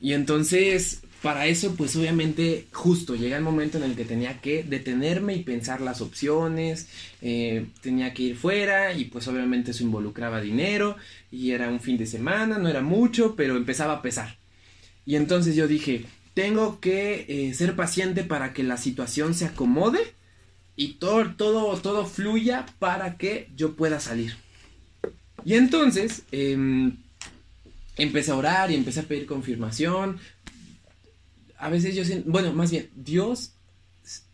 y 0.00 0.12
entonces, 0.12 1.02
para 1.26 1.48
eso, 1.48 1.74
pues 1.74 1.96
obviamente, 1.96 2.68
justo 2.70 3.16
llega 3.16 3.36
el 3.36 3.42
momento 3.42 3.78
en 3.78 3.82
el 3.82 3.96
que 3.96 4.04
tenía 4.04 4.40
que 4.40 4.62
detenerme 4.62 5.34
y 5.34 5.42
pensar 5.42 5.80
las 5.80 6.00
opciones, 6.00 6.86
eh, 7.20 7.66
tenía 7.80 8.14
que 8.14 8.22
ir 8.22 8.36
fuera 8.36 8.92
y 8.92 9.06
pues 9.06 9.26
obviamente 9.26 9.72
eso 9.72 9.82
involucraba 9.82 10.40
dinero 10.40 10.96
y 11.32 11.50
era 11.50 11.68
un 11.68 11.80
fin 11.80 11.98
de 11.98 12.06
semana, 12.06 12.58
no 12.58 12.68
era 12.68 12.80
mucho, 12.80 13.34
pero 13.34 13.56
empezaba 13.56 13.94
a 13.94 14.02
pesar. 14.02 14.38
Y 15.04 15.16
entonces 15.16 15.56
yo 15.56 15.66
dije, 15.66 16.04
tengo 16.34 16.78
que 16.78 17.26
eh, 17.28 17.54
ser 17.54 17.74
paciente 17.74 18.22
para 18.22 18.52
que 18.52 18.62
la 18.62 18.76
situación 18.76 19.34
se 19.34 19.46
acomode 19.46 20.14
y 20.76 20.92
todo, 21.00 21.34
todo, 21.34 21.76
todo 21.80 22.06
fluya 22.06 22.66
para 22.78 23.16
que 23.16 23.50
yo 23.56 23.74
pueda 23.74 23.98
salir. 23.98 24.36
Y 25.44 25.54
entonces 25.54 26.22
em, 26.30 26.98
empecé 27.96 28.30
a 28.30 28.36
orar 28.36 28.70
y 28.70 28.76
empecé 28.76 29.00
a 29.00 29.08
pedir 29.08 29.26
confirmación. 29.26 30.20
A 31.58 31.68
veces 31.68 31.94
yo 31.94 32.02
bueno, 32.26 32.52
más 32.52 32.70
bien, 32.70 32.90
Dios 32.94 33.54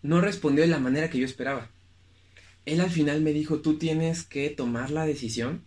no 0.02 0.21
respondió 0.21 0.62
de 0.62 0.71
la 0.71 0.79
manera 0.79 1.11
que 1.11 1.19
yo 1.19 1.25
esperaba. 1.25 1.71
Él 2.64 2.81
al 2.81 2.91
final 2.91 3.21
me 3.21 3.33
dijo, 3.33 3.61
tú 3.61 3.79
tienes 3.79 4.23
que 4.23 4.50
tomar 4.50 4.91
la 4.91 5.07
decisión, 5.07 5.64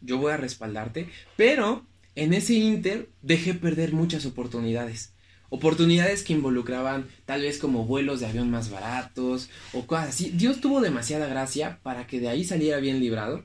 yo 0.00 0.18
voy 0.18 0.32
a 0.32 0.36
respaldarte, 0.36 1.08
pero 1.36 1.86
en 2.14 2.32
ese 2.32 2.54
inter 2.54 3.10
dejé 3.22 3.54
perder 3.54 3.92
muchas 3.92 4.24
oportunidades. 4.26 5.12
Oportunidades 5.50 6.22
que 6.22 6.32
involucraban 6.32 7.08
tal 7.26 7.42
vez 7.42 7.58
como 7.58 7.84
vuelos 7.84 8.20
de 8.20 8.26
avión 8.26 8.50
más 8.50 8.70
baratos 8.70 9.50
o 9.72 9.86
cosas 9.86 10.10
así. 10.10 10.30
Dios 10.30 10.60
tuvo 10.60 10.80
demasiada 10.80 11.26
gracia 11.26 11.80
para 11.82 12.06
que 12.06 12.20
de 12.20 12.28
ahí 12.28 12.44
saliera 12.44 12.78
bien 12.78 13.00
librado 13.00 13.44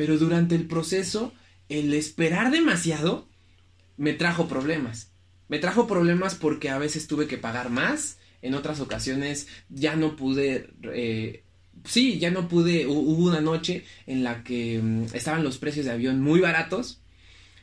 pero 0.00 0.16
durante 0.16 0.54
el 0.54 0.66
proceso, 0.66 1.34
el 1.68 1.92
esperar 1.92 2.50
demasiado 2.50 3.28
me 3.98 4.14
trajo 4.14 4.48
problemas. 4.48 5.09
Me 5.50 5.58
trajo 5.58 5.88
problemas 5.88 6.36
porque 6.36 6.70
a 6.70 6.78
veces 6.78 7.08
tuve 7.08 7.26
que 7.26 7.36
pagar 7.36 7.70
más, 7.70 8.18
en 8.40 8.54
otras 8.54 8.78
ocasiones 8.78 9.48
ya 9.68 9.96
no 9.96 10.14
pude... 10.14 10.70
Eh, 10.84 11.42
sí, 11.84 12.20
ya 12.20 12.30
no 12.30 12.46
pude, 12.46 12.86
hubo 12.86 13.26
una 13.26 13.40
noche 13.40 13.84
en 14.06 14.22
la 14.22 14.44
que 14.44 14.80
mm, 14.80 15.06
estaban 15.12 15.42
los 15.42 15.58
precios 15.58 15.86
de 15.86 15.92
avión 15.92 16.22
muy 16.22 16.38
baratos 16.38 17.02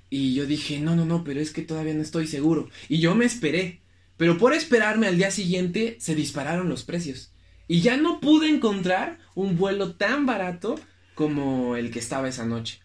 y 0.09 0.33
yo 0.33 0.45
dije, 0.45 0.81
no, 0.81 0.97
no, 0.97 1.05
no, 1.05 1.23
pero 1.23 1.39
es 1.39 1.51
que 1.51 1.61
todavía 1.61 1.93
no 1.93 2.01
estoy 2.01 2.27
seguro. 2.27 2.69
Y 2.89 2.99
yo 2.99 3.15
me 3.15 3.23
esperé, 3.23 3.79
pero 4.17 4.37
por 4.37 4.53
esperarme 4.53 5.07
al 5.07 5.17
día 5.17 5.31
siguiente 5.31 5.95
se 6.01 6.13
dispararon 6.13 6.67
los 6.67 6.83
precios. 6.83 7.31
Y 7.69 7.79
ya 7.79 7.95
no 7.95 8.19
pude 8.19 8.49
encontrar 8.49 9.17
un 9.33 9.55
vuelo 9.55 9.95
tan 9.95 10.25
barato 10.25 10.75
como 11.15 11.77
el 11.77 11.89
que 11.89 11.99
estaba 11.99 12.27
esa 12.27 12.45
noche. 12.45 12.81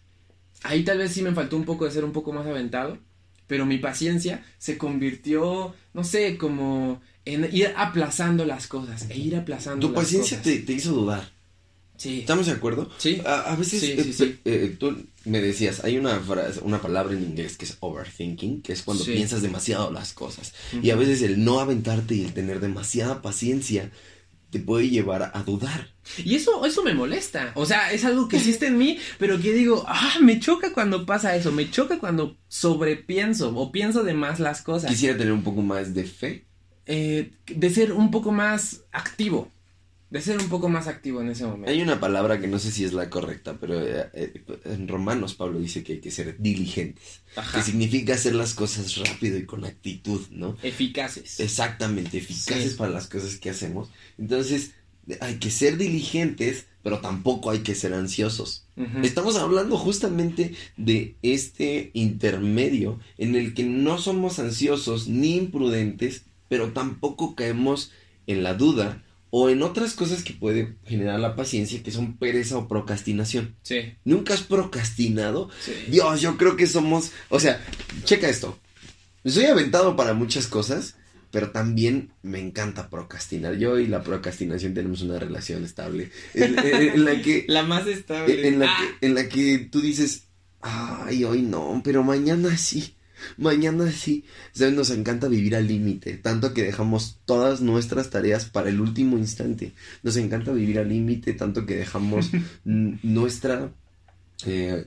Ahí 0.63 0.85
tal 0.85 0.99
vez 0.99 1.11
sí 1.11 1.21
me 1.23 1.33
faltó 1.33 1.57
un 1.57 1.65
poco 1.65 1.83
de 1.83 1.91
ser 1.91 2.05
un 2.05 2.13
poco 2.13 2.31
más 2.31 2.47
aventado, 2.47 2.99
pero 3.53 3.67
mi 3.67 3.77
paciencia 3.77 4.43
se 4.57 4.79
convirtió, 4.79 5.75
no 5.93 6.03
sé, 6.03 6.39
como 6.39 7.03
en 7.23 7.47
ir 7.55 7.71
aplazando 7.77 8.45
las 8.45 8.65
cosas 8.65 9.05
e 9.11 9.19
ir 9.19 9.35
aplazando. 9.35 9.89
Tu 9.89 9.93
paciencia 9.93 10.41
te, 10.41 10.57
te, 10.57 10.73
hizo 10.73 10.91
dudar. 10.91 11.31
Sí. 11.95 12.21
¿Estamos 12.21 12.47
de 12.47 12.53
acuerdo? 12.53 12.89
Sí. 12.97 13.21
A, 13.23 13.55
veces 13.55 13.81
sí, 13.81 13.91
eh, 13.91 14.11
sí, 14.11 14.39
eh, 14.43 14.75
tú 14.79 15.05
me 15.25 15.39
decías, 15.39 15.83
hay 15.83 15.99
una 15.99 16.19
frase, 16.19 16.61
una 16.63 16.81
palabra 16.81 17.13
en 17.13 17.21
inglés 17.21 17.55
que 17.55 17.65
es 17.65 17.77
overthinking, 17.79 18.63
que 18.63 18.73
es 18.73 18.81
cuando 18.81 19.05
piensas 19.05 19.43
demasiado 19.43 19.91
las 19.91 20.13
cosas. 20.13 20.51
Y 20.81 20.89
a 20.89 20.95
veces 20.95 21.21
el 21.21 21.45
no 21.45 21.59
aventarte 21.59 22.15
y 22.15 22.23
el 22.23 22.33
tener 22.33 22.59
demasiada 22.59 23.21
paciencia 23.21 23.91
te 24.53 24.59
puede 24.59 24.89
llevar 24.89 25.31
a 25.33 25.43
dudar. 25.43 25.89
Y 26.23 26.35
eso, 26.35 26.65
eso 26.65 26.83
me 26.83 26.93
molesta. 26.93 27.51
O 27.55 27.65
sea, 27.65 27.91
es 27.91 28.05
algo 28.05 28.27
que 28.27 28.37
existe 28.37 28.67
en 28.67 28.77
mí, 28.77 28.99
pero 29.17 29.41
que 29.41 29.51
digo, 29.51 29.83
ah, 29.87 30.15
me 30.21 30.39
choca 30.39 30.71
cuando 30.73 31.05
pasa 31.05 31.35
eso. 31.35 31.51
Me 31.51 31.69
choca 31.71 31.97
cuando 31.99 32.37
sobrepienso 32.47 33.55
o 33.55 33.71
pienso 33.71 34.03
de 34.03 34.13
más 34.13 34.39
las 34.39 34.61
cosas. 34.61 34.91
Quisiera 34.91 35.17
tener 35.17 35.33
un 35.33 35.43
poco 35.43 35.61
más 35.61 35.93
de 35.93 36.03
fe. 36.05 36.45
Eh, 36.85 37.31
de 37.47 37.69
ser 37.69 37.93
un 37.93 38.11
poco 38.11 38.31
más 38.31 38.83
activo. 38.91 39.49
De 40.13 40.21
ser 40.21 40.37
un 40.37 40.47
poco 40.47 40.69
más 40.69 40.87
activo 40.87 41.21
en 41.21 41.31
ese 41.31 41.43
momento. 41.43 41.71
Hay 41.71 41.81
una 41.81 41.99
palabra 41.99 42.39
que 42.39 42.45
no 42.45 42.59
sé 42.59 42.69
si 42.69 42.83
es 42.83 42.93
la 42.93 43.09
correcta, 43.09 43.57
pero 43.59 43.81
eh, 43.81 44.11
eh, 44.13 44.43
en 44.65 44.87
Romanos 44.87 45.33
Pablo 45.33 45.57
dice 45.57 45.81
que 45.81 45.93
hay 45.93 46.01
que 46.01 46.11
ser 46.11 46.37
diligentes. 46.37 47.21
Que 47.51 47.63
significa 47.63 48.13
hacer 48.13 48.35
las 48.35 48.53
cosas 48.53 48.95
rápido 48.97 49.39
y 49.39 49.47
con 49.47 49.65
actitud, 49.65 50.21
¿no? 50.29 50.55
Eficaces. 50.61 51.39
Exactamente, 51.39 52.19
eficaces 52.19 52.75
para 52.75 52.91
las 52.91 53.07
cosas 53.07 53.37
que 53.37 53.49
hacemos. 53.49 53.89
Entonces, 54.19 54.73
hay 55.19 55.39
que 55.39 55.49
ser 55.49 55.77
diligentes, 55.77 56.67
pero 56.83 56.99
tampoco 56.99 57.49
hay 57.49 57.61
que 57.61 57.73
ser 57.73 57.95
ansiosos. 57.95 58.67
Estamos 59.01 59.35
hablando 59.37 59.79
justamente 59.79 60.53
de 60.77 61.15
este 61.23 61.89
intermedio 61.95 62.99
en 63.17 63.35
el 63.35 63.55
que 63.55 63.63
no 63.63 63.97
somos 63.97 64.37
ansiosos 64.37 65.07
ni 65.07 65.37
imprudentes, 65.37 66.25
pero 66.49 66.71
tampoco 66.71 67.33
caemos 67.33 67.91
en 68.27 68.43
la 68.43 68.53
duda 68.53 69.03
o 69.35 69.49
en 69.49 69.63
otras 69.63 69.95
cosas 69.95 70.21
que 70.21 70.31
puede 70.31 70.75
generar 70.85 71.19
la 71.19 71.35
paciencia, 71.35 71.81
que 71.81 71.89
son 71.89 72.17
pereza 72.17 72.55
o 72.55 72.67
procrastinación. 72.67 73.55
Sí. 73.63 73.95
¿Nunca 74.05 74.35
has 74.35 74.43
procrastinado? 74.43 75.49
Sí. 75.59 75.73
Dios, 75.87 76.21
yo 76.21 76.37
creo 76.37 76.55
que 76.55 76.67
somos, 76.67 77.11
o 77.29 77.39
sea, 77.39 77.59
checa 78.03 78.29
esto. 78.29 78.59
Soy 79.25 79.45
aventado 79.45 79.95
para 79.95 80.13
muchas 80.13 80.45
cosas, 80.45 80.97
pero 81.31 81.49
también 81.49 82.11
me 82.21 82.37
encanta 82.37 82.91
procrastinar. 82.91 83.55
Yo 83.55 83.79
y 83.79 83.87
la 83.87 84.03
procrastinación 84.03 84.75
tenemos 84.75 85.01
una 85.01 85.17
relación 85.17 85.63
estable. 85.65 86.11
En, 86.35 87.03
la 87.03 87.19
que... 87.23 87.45
La 87.47 87.63
más 87.63 87.87
estable. 87.87 88.47
En 88.47 88.59
la, 88.59 88.67
que, 88.67 88.83
ah. 88.83 88.97
en 89.01 89.15
la 89.15 89.29
que 89.29 89.57
tú 89.57 89.81
dices, 89.81 90.25
ay, 90.61 91.23
hoy 91.23 91.41
no, 91.41 91.81
pero 91.83 92.03
mañana 92.03 92.55
sí. 92.55 92.93
Mañana 93.37 93.91
sí. 93.91 94.25
¿Sabes? 94.51 94.73
Nos 94.73 94.89
encanta 94.89 95.27
vivir 95.27 95.55
al 95.55 95.67
límite, 95.67 96.17
tanto 96.17 96.53
que 96.53 96.63
dejamos 96.63 97.19
todas 97.25 97.61
nuestras 97.61 98.09
tareas 98.09 98.45
para 98.45 98.69
el 98.69 98.81
último 98.81 99.17
instante. 99.17 99.73
Nos 100.03 100.17
encanta 100.17 100.51
vivir 100.51 100.79
al 100.79 100.89
límite, 100.89 101.33
tanto 101.33 101.65
que 101.65 101.75
dejamos 101.75 102.31
nuestra... 102.63 103.71
Eh, 104.45 104.85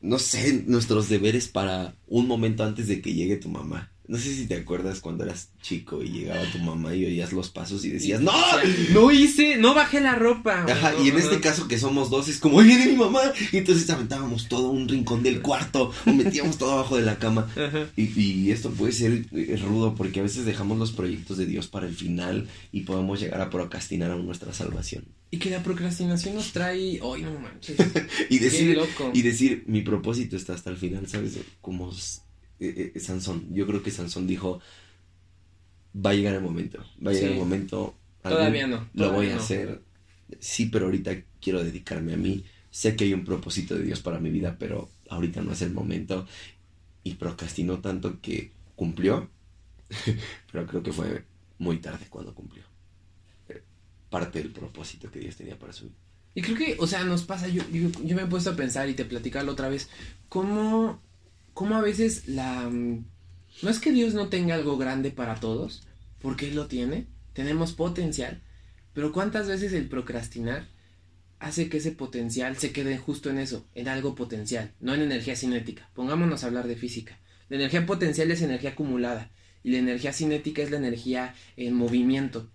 no 0.00 0.18
sé, 0.18 0.64
nuestros 0.66 1.08
deberes 1.08 1.48
para 1.48 1.94
un 2.08 2.26
momento 2.26 2.64
antes 2.64 2.88
de 2.88 3.02
que 3.02 3.12
llegue 3.12 3.36
tu 3.36 3.48
mamá. 3.48 3.90
No 4.10 4.18
sé 4.18 4.34
si 4.34 4.48
te 4.48 4.56
acuerdas 4.56 4.98
cuando 4.98 5.22
eras 5.22 5.50
chico 5.62 6.02
y 6.02 6.08
llegaba 6.08 6.42
tu 6.50 6.58
mamá 6.58 6.92
y 6.96 7.04
oías 7.04 7.32
los 7.32 7.48
pasos 7.48 7.84
y 7.84 7.90
decías, 7.90 8.20
¡No! 8.20 8.32
No 8.92 9.12
hice, 9.12 9.56
no 9.56 9.72
bajé 9.72 10.00
la 10.00 10.16
ropa. 10.16 10.64
Ajá, 10.68 10.94
y 11.00 11.10
en 11.10 11.16
este 11.16 11.38
caso 11.38 11.68
que 11.68 11.78
somos 11.78 12.10
dos, 12.10 12.26
es 12.26 12.38
como, 12.38 12.58
¡Ahí 12.58 12.66
viene 12.66 12.86
mi 12.86 12.96
mamá! 12.96 13.20
Y 13.52 13.58
entonces 13.58 13.88
aventábamos 13.88 14.48
todo 14.48 14.70
un 14.70 14.88
rincón 14.88 15.22
del 15.22 15.42
cuarto 15.42 15.92
o 16.06 16.12
metíamos 16.12 16.58
todo 16.58 16.72
abajo 16.72 16.96
de 16.96 17.02
la 17.02 17.20
cama. 17.20 17.48
Y, 17.96 18.20
y, 18.20 18.50
esto 18.50 18.70
puede 18.70 18.90
ser 18.90 19.26
eh, 19.30 19.56
rudo 19.64 19.94
porque 19.94 20.18
a 20.18 20.24
veces 20.24 20.44
dejamos 20.44 20.76
los 20.76 20.90
proyectos 20.90 21.36
de 21.36 21.46
Dios 21.46 21.68
para 21.68 21.86
el 21.86 21.94
final 21.94 22.48
y 22.72 22.80
podemos 22.80 23.20
llegar 23.20 23.40
a 23.40 23.48
procrastinar 23.48 24.10
a 24.10 24.16
nuestra 24.16 24.52
salvación. 24.52 25.04
Y 25.30 25.38
que 25.38 25.50
la 25.50 25.62
procrastinación 25.62 26.34
nos 26.34 26.50
trae, 26.50 27.00
¡ay, 27.00 27.22
no 27.22 27.38
manches! 27.38 27.76
y 28.28 28.40
decir, 28.40 28.76
y 29.14 29.22
decir, 29.22 29.62
mi 29.68 29.82
propósito 29.82 30.36
está 30.36 30.54
hasta 30.54 30.70
el 30.70 30.78
final, 30.78 31.06
¿sabes? 31.06 31.38
Como 31.60 31.92
eh, 32.60 32.92
eh, 32.94 33.00
Sansón. 33.00 33.52
Yo 33.52 33.66
creo 33.66 33.82
que 33.82 33.90
Sansón 33.90 34.26
dijo, 34.26 34.60
va 35.94 36.10
a 36.10 36.14
llegar 36.14 36.34
el 36.34 36.42
momento, 36.42 36.84
va 37.04 37.10
a 37.10 37.14
llegar 37.14 37.32
el 37.32 37.38
momento. 37.38 37.94
Todavía 38.22 38.66
no. 38.66 38.88
lo 38.94 39.12
voy 39.12 39.30
a 39.30 39.36
hacer. 39.36 39.80
Sí, 40.38 40.66
pero 40.66 40.86
ahorita 40.86 41.12
quiero 41.40 41.64
dedicarme 41.64 42.14
a 42.14 42.16
mí. 42.16 42.44
Sé 42.70 42.94
que 42.94 43.04
hay 43.04 43.14
un 43.14 43.24
propósito 43.24 43.74
de 43.74 43.84
Dios 43.84 44.00
para 44.00 44.20
mi 44.20 44.30
vida, 44.30 44.56
pero 44.58 44.90
ahorita 45.08 45.42
no 45.42 45.52
es 45.52 45.62
el 45.62 45.72
momento. 45.72 46.26
Y 47.02 47.14
procrastinó 47.14 47.80
tanto 47.80 48.20
que 48.20 48.52
cumplió, 48.76 49.28
pero 50.52 50.66
creo 50.66 50.82
que 50.82 50.92
fue 50.92 51.24
muy 51.58 51.78
tarde 51.78 52.06
cuando 52.10 52.34
cumplió. 52.34 52.62
Eh, 53.48 53.62
parte 54.10 54.40
del 54.40 54.52
propósito 54.52 55.10
que 55.10 55.18
Dios 55.18 55.36
tenía 55.36 55.58
para 55.58 55.72
su 55.72 55.86
vida. 55.86 55.96
Y 56.34 56.42
creo 56.42 56.56
que, 56.56 56.76
o 56.78 56.86
sea, 56.86 57.02
nos 57.04 57.24
pasa, 57.24 57.48
yo, 57.48 57.62
yo, 57.72 57.88
yo 58.04 58.14
me 58.14 58.22
he 58.22 58.26
puesto 58.26 58.50
a 58.50 58.56
pensar 58.56 58.88
y 58.88 58.94
te 58.94 59.04
platicarlo 59.04 59.50
otra 59.50 59.68
vez, 59.68 59.88
cómo 60.28 61.00
cómo 61.54 61.76
a 61.76 61.82
veces 61.82 62.28
la... 62.28 62.68
Mm, 62.68 63.04
no 63.62 63.70
es 63.70 63.78
que 63.78 63.92
Dios 63.92 64.14
no 64.14 64.28
tenga 64.28 64.54
algo 64.54 64.78
grande 64.78 65.10
para 65.10 65.36
todos, 65.36 65.86
porque 66.20 66.48
Él 66.48 66.54
lo 66.54 66.66
tiene, 66.66 67.06
tenemos 67.32 67.72
potencial, 67.72 68.42
pero 68.92 69.12
cuántas 69.12 69.48
veces 69.48 69.72
el 69.72 69.88
procrastinar 69.88 70.68
hace 71.38 71.68
que 71.68 71.78
ese 71.78 71.92
potencial 71.92 72.56
se 72.56 72.72
quede 72.72 72.98
justo 72.98 73.30
en 73.30 73.38
eso, 73.38 73.66
en 73.74 73.88
algo 73.88 74.14
potencial, 74.14 74.72
no 74.78 74.94
en 74.94 75.02
energía 75.02 75.36
cinética. 75.36 75.90
Pongámonos 75.94 76.44
a 76.44 76.48
hablar 76.48 76.68
de 76.68 76.76
física. 76.76 77.18
La 77.48 77.56
energía 77.56 77.86
potencial 77.86 78.30
es 78.30 78.42
energía 78.42 78.70
acumulada 78.70 79.30
y 79.62 79.72
la 79.72 79.78
energía 79.78 80.12
cinética 80.12 80.62
es 80.62 80.70
la 80.70 80.76
energía 80.76 81.34
en 81.56 81.74
movimiento. 81.74 82.50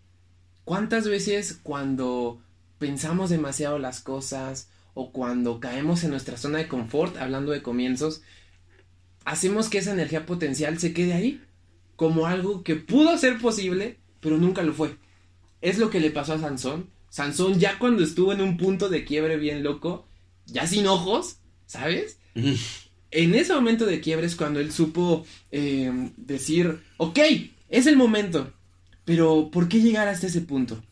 ¿Cuántas 0.64 1.08
veces 1.08 1.60
cuando 1.62 2.42
pensamos 2.78 3.30
demasiado 3.30 3.80
las 3.80 4.02
cosas 4.02 4.70
o 4.94 5.12
cuando 5.12 5.60
caemos 5.60 6.04
en 6.04 6.12
nuestra 6.12 6.38
zona 6.38 6.60
de 6.60 6.68
confort, 6.68 7.18
hablando 7.18 7.52
de 7.52 7.62
comienzos, 7.62 8.22
hacemos 9.26 9.70
que 9.70 9.80
esa 9.80 9.92
energía 9.92 10.26
potencial 10.26 10.80
se 10.80 10.94
quede 10.94 11.14
ahí 11.14 11.42
como 11.96 12.26
algo 12.26 12.64
que 12.64 12.76
pudo 12.76 13.18
ser 13.18 13.40
posible, 13.40 13.98
pero 14.20 14.38
nunca 14.38 14.64
lo 14.64 14.74
fue. 14.74 14.98
Es 15.62 15.78
lo 15.78 15.90
que 15.90 16.00
le 16.00 16.12
pasó 16.12 16.34
a 16.34 16.40
Sansón. 16.40 16.90
Sansón 17.10 17.60
ya 17.60 17.80
cuando 17.80 18.04
estuvo 18.04 18.34
en 18.34 18.42
un 18.42 18.58
punto 18.58 18.90
de 18.90 19.06
quiebre 19.06 19.38
bien 19.38 19.64
loco, 19.64 20.06
ya 20.46 20.68
sin 20.68 20.88
ojos, 20.88 21.38
¿sabes? 21.66 22.20
en 23.16 23.34
ese 23.34 23.54
momento 23.54 23.86
de 23.86 24.02
quiebre 24.02 24.28
es 24.28 24.36
cuando 24.36 24.60
él 24.60 24.72
supo 24.72 25.26
eh, 25.52 26.12
decir, 26.18 26.82
ok, 26.98 27.20
es 27.70 27.88
el 27.88 27.96
momento, 27.96 28.54
pero 29.06 29.50
¿por 29.52 29.70
qué 29.70 29.80
llegar 29.80 30.08
hasta 30.08 30.28
ese 30.28 30.42
punto? 30.42 30.84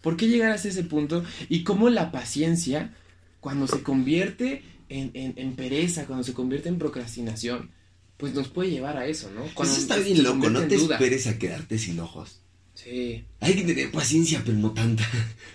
¿Por 0.00 0.16
qué 0.16 0.28
llegar 0.28 0.52
hasta 0.52 0.68
ese 0.68 0.84
punto? 0.84 1.24
Y 1.48 1.64
cómo 1.64 1.90
la 1.90 2.12
paciencia, 2.12 2.94
cuando 3.40 3.66
se 3.66 3.82
convierte 3.82 4.62
en, 4.88 5.10
en, 5.14 5.56
pereza, 5.56 6.06
cuando 6.06 6.24
se 6.24 6.34
convierte 6.34 6.68
en 6.68 6.78
procrastinación, 6.78 7.70
pues 8.16 8.34
nos 8.34 8.48
puede 8.48 8.70
llevar 8.70 8.96
a 8.96 9.06
eso, 9.06 9.30
¿no? 9.30 9.42
Cuando 9.54 9.72
eso 9.72 9.82
está 9.82 9.96
bien 9.98 10.22
loco, 10.22 10.50
no 10.50 10.66
te 10.66 10.76
esperes 10.76 11.26
a 11.26 11.38
quedarte 11.38 11.78
sin 11.78 11.98
ojos. 12.00 12.40
Sí. 12.74 13.24
Hay 13.40 13.54
que 13.54 13.62
tener 13.62 13.90
paciencia, 13.90 14.42
pero 14.44 14.56
no 14.56 14.72
tanta. 14.72 15.08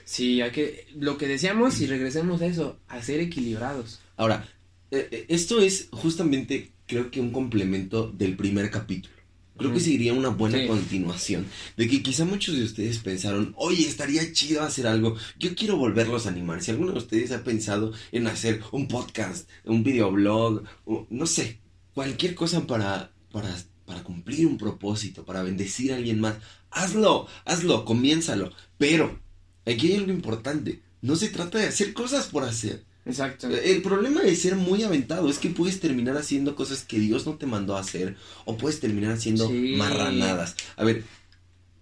Sí, 0.06 0.42
hay 0.42 0.52
que, 0.52 0.88
lo 0.96 1.18
que 1.18 1.28
decíamos 1.28 1.82
y 1.82 1.88
regresemos 1.88 2.42
a 2.42 2.46
eso, 2.46 2.80
a 2.88 3.02
ser 3.02 3.20
equilibrados. 3.20 4.00
Ahora, 4.16 4.48
eh, 4.92 5.08
eh, 5.12 5.26
esto 5.28 5.60
es 5.60 5.90
justamente, 5.92 6.72
creo 6.86 7.12
que 7.12 7.20
un 7.20 7.32
complemento 7.32 8.10
del 8.10 8.38
primer 8.38 8.72
capítulo. 8.72 9.18
Creo 9.58 9.74
que 9.74 9.80
sería 9.80 10.14
una 10.14 10.30
buena 10.30 10.68
continuación. 10.68 11.48
De 11.76 11.88
que 11.88 12.04
quizá 12.04 12.26
muchos 12.26 12.56
de 12.56 12.64
ustedes 12.64 13.00
pensaron, 13.00 13.54
oye, 13.58 13.88
estaría 13.88 14.32
chido 14.32 14.62
hacer 14.62 14.86
algo. 14.86 15.18
Yo 15.40 15.56
quiero 15.56 15.78
volverlos 15.78 16.26
a 16.26 16.30
animar. 16.30 16.62
Si 16.62 16.70
alguno 16.70 16.92
de 16.92 17.00
ustedes 17.00 17.32
ha 17.32 17.44
pensado 17.44 17.92
en 18.12 18.28
hacer 18.28 18.62
un 18.72 18.88
podcast, 18.88 19.50
un 19.66 19.84
videoblog, 19.84 20.64
o, 20.86 21.08
no 21.10 21.26
sé, 21.26 21.60
cualquier 21.98 22.36
cosa 22.36 22.68
para, 22.68 23.10
para, 23.32 23.50
para 23.88 24.04
cumplir 24.04 24.46
un 24.46 24.60
propósito, 24.60 25.26
para 25.26 25.42
bendecir 25.42 25.92
a 25.92 25.96
alguien 25.96 26.20
más, 26.20 26.36
hazlo, 26.70 27.26
hazlo, 27.44 27.86
comiénzalo. 27.86 28.54
Pero 28.78 29.20
aquí 29.66 29.88
hay 29.88 29.96
algo 29.96 30.12
importante. 30.12 30.84
No 31.02 31.16
se 31.16 31.30
trata 31.30 31.58
de 31.58 31.66
hacer 31.66 31.94
cosas 31.96 32.28
por 32.28 32.44
hacer. 32.44 32.84
Exacto. 33.04 33.50
El 33.50 33.82
problema 33.82 34.22
de 34.22 34.36
ser 34.36 34.56
muy 34.58 34.84
aventado 34.84 35.28
es 35.28 35.40
que 35.40 35.50
puedes 35.50 35.80
terminar 35.80 36.18
haciendo 36.18 36.54
cosas 36.56 36.84
que 36.84 37.00
Dios 37.00 37.26
no 37.26 37.34
te 37.34 37.48
mandó 37.48 37.76
a 37.76 37.80
hacer 37.80 38.16
o 38.46 38.58
puedes 38.58 38.80
terminar 38.80 39.14
haciendo 39.14 39.50
marranadas. 39.50 40.56
A 40.76 40.84
ver, 40.84 41.04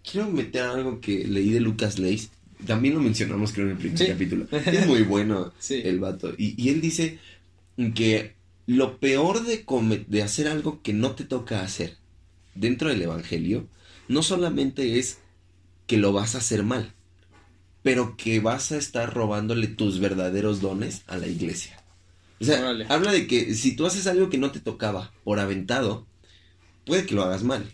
quiero 0.09 0.31
meter 0.31 0.61
algo 0.61 1.01
que 1.01 1.27
leí 1.27 1.49
de 1.49 1.59
Lucas 1.59 1.99
Leis. 1.99 2.29
También 2.65 2.93
lo 2.93 3.01
mencionamos 3.01 3.51
creo 3.51 3.65
en 3.65 3.71
el 3.73 3.77
primer 3.79 4.07
capítulo. 4.07 4.47
Es 4.49 4.87
muy 4.87 5.01
bueno 5.01 5.51
el 5.69 5.99
vato. 5.99 6.33
Y, 6.37 6.55
y, 6.55 6.69
él 6.69 6.79
dice 6.79 7.19
que 7.93 8.34
lo 8.67 8.99
peor 8.99 9.43
de, 9.43 9.65
de 10.07 10.23
hacer 10.23 10.47
algo 10.47 10.81
que 10.81 10.93
no 10.93 11.11
te 11.15 11.23
toca 11.23 11.61
hacer 11.61 11.97
dentro 12.55 12.89
del 12.89 13.01
Evangelio 13.01 13.67
no 14.07 14.23
solamente 14.23 14.99
es 14.99 15.19
que 15.87 15.97
lo 15.97 16.13
vas 16.13 16.35
a 16.35 16.39
hacer 16.39 16.63
mal, 16.63 16.93
pero 17.83 18.17
que 18.17 18.39
vas 18.39 18.71
a 18.71 18.77
estar 18.77 19.13
robándole 19.13 19.67
tus 19.67 19.99
verdaderos 19.99 20.61
dones 20.61 21.03
a 21.07 21.17
la 21.17 21.27
iglesia. 21.27 21.83
O 22.39 22.45
sea, 22.45 22.69
habla 22.89 23.11
de 23.11 23.27
que 23.27 23.53
si 23.53 23.75
tú 23.75 23.85
haces 23.85 24.07
algo 24.07 24.29
que 24.29 24.37
no 24.37 24.51
te 24.51 24.59
tocaba 24.59 25.13
por 25.23 25.39
aventado, 25.39 26.05
puede 26.85 27.05
que 27.05 27.15
lo 27.15 27.23
hagas 27.23 27.43
mal. 27.43 27.71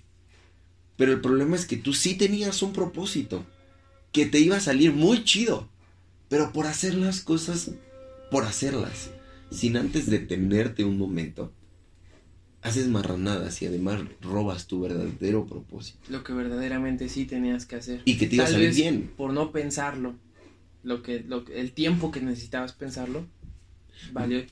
Pero 0.97 1.13
el 1.13 1.21
problema 1.21 1.55
es 1.55 1.65
que 1.65 1.77
tú 1.77 1.93
sí 1.93 2.15
tenías 2.15 2.61
un 2.61 2.73
propósito, 2.73 3.45
que 4.11 4.25
te 4.25 4.39
iba 4.39 4.57
a 4.57 4.61
salir 4.61 4.93
muy 4.93 5.23
chido, 5.23 5.69
pero 6.29 6.53
por 6.53 6.67
hacer 6.67 6.93
las 6.93 7.21
cosas, 7.21 7.71
por 8.29 8.43
hacerlas, 8.43 9.09
sin 9.51 9.77
antes 9.77 10.09
detenerte 10.09 10.83
un 10.83 10.97
momento, 10.97 11.53
haces 12.61 12.87
marranadas 12.87 13.61
y 13.61 13.65
además 13.65 14.01
robas 14.21 14.67
tu 14.67 14.81
verdadero 14.81 15.45
propósito. 15.45 15.99
Lo 16.09 16.23
que 16.23 16.33
verdaderamente 16.33 17.09
sí 17.09 17.25
tenías 17.25 17.65
que 17.65 17.75
hacer. 17.75 18.01
Y 18.05 18.17
que 18.17 18.27
te 18.27 18.35
iba 18.35 18.45
a 18.45 18.47
salir 18.47 18.73
bien. 18.73 19.11
Por 19.17 19.33
no 19.33 19.51
pensarlo, 19.51 20.15
lo 20.83 21.03
que, 21.03 21.19
lo, 21.19 21.45
el 21.47 21.71
tiempo 21.73 22.11
que 22.11 22.21
necesitabas 22.21 22.73
pensarlo, 22.73 23.27
valió. 24.13 24.43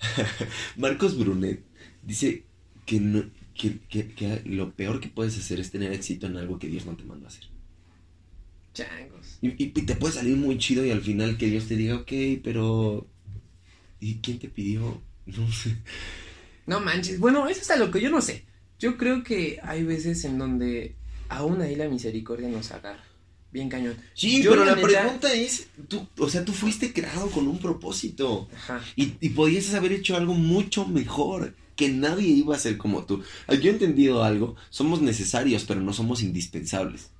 Marcos 0.76 1.18
Brunet 1.18 1.62
dice 2.02 2.44
que, 2.86 3.00
no, 3.00 3.24
que, 3.54 3.78
que, 3.88 4.42
lo 4.44 4.72
peor 4.72 5.00
que 5.00 5.08
puedes 5.08 5.38
hacer 5.38 5.60
es 5.60 5.70
tener 5.70 5.92
éxito 5.92 6.26
en 6.26 6.36
algo 6.36 6.58
que 6.58 6.68
Dios 6.68 6.86
no 6.86 6.96
te 6.96 7.04
mandó 7.04 7.26
a 7.26 7.28
hacer. 7.28 7.44
Changos. 8.74 9.38
Y, 9.42 9.62
y, 9.62 9.68
te 9.68 9.96
puede 9.96 10.14
salir 10.14 10.36
muy 10.36 10.56
chido 10.58 10.84
y 10.84 10.90
al 10.90 11.02
final 11.02 11.36
que 11.36 11.46
Dios 11.46 11.66
te 11.66 11.76
diga, 11.76 11.96
ok, 11.96 12.12
pero... 12.42 13.06
¿Y 14.02 14.16
quién 14.16 14.40
te 14.40 14.48
pidió? 14.48 15.00
No 15.26 15.52
sé. 15.52 15.76
No 16.66 16.80
manches. 16.80 17.20
Bueno, 17.20 17.48
eso 17.48 17.60
es 17.60 17.70
a 17.70 17.76
lo 17.76 17.92
que 17.92 18.00
yo 18.00 18.10
no 18.10 18.20
sé. 18.20 18.44
Yo 18.80 18.98
creo 18.98 19.22
que 19.22 19.60
hay 19.62 19.84
veces 19.84 20.24
en 20.24 20.38
donde 20.38 20.96
aún 21.28 21.62
ahí 21.62 21.76
la 21.76 21.88
misericordia 21.88 22.48
nos 22.48 22.72
agarra. 22.72 23.04
Bien 23.52 23.68
cañón. 23.68 23.96
Sí, 24.14 24.42
pero 24.42 24.64
la, 24.64 24.74
pregunta 24.74 25.32
es, 25.32 25.68
tú, 25.86 26.04
o 26.18 26.28
sea, 26.28 26.44
tú 26.44 26.52
fuiste 26.52 26.92
creado 26.92 27.30
con 27.30 27.46
un 27.46 27.60
propósito. 27.60 28.48
Ajá. 28.56 28.80
Y, 28.96 29.12
y 29.20 29.28
podías 29.30 29.72
haber 29.74 29.92
hecho 29.92 30.16
algo 30.16 30.34
mucho 30.34 30.84
mejor, 30.84 31.54
que 31.76 31.88
nadie 31.88 32.26
iba 32.26 32.56
a 32.56 32.58
ser 32.58 32.78
como 32.78 33.04
tú. 33.04 33.22
Yo 33.48 33.70
he 33.70 33.74
entendido 33.74 34.24
algo, 34.24 34.56
somos 34.70 35.00
necesarios, 35.00 35.64
pero 35.64 35.80
no 35.80 35.92
somos 35.92 36.22
indispensables. 36.22 37.10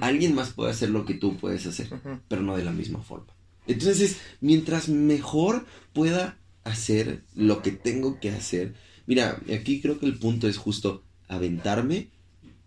Alguien 0.00 0.34
más 0.34 0.50
puede 0.50 0.70
hacer 0.70 0.88
lo 0.88 1.04
que 1.04 1.14
tú 1.14 1.36
puedes 1.36 1.66
hacer, 1.66 1.88
pero 2.28 2.40
no 2.40 2.56
de 2.56 2.64
la 2.64 2.72
misma 2.72 3.00
forma. 3.02 3.32
Entonces, 3.70 4.18
mientras 4.40 4.88
mejor 4.88 5.66
pueda 5.92 6.38
hacer 6.64 7.22
lo 7.34 7.62
que 7.62 7.72
tengo 7.72 8.20
que 8.20 8.30
hacer, 8.30 8.74
Mira, 9.10 9.42
aquí 9.52 9.80
creo 9.80 9.98
que 9.98 10.06
el 10.06 10.20
punto 10.20 10.46
es 10.46 10.56
justo 10.56 11.02
aventarme, 11.26 12.10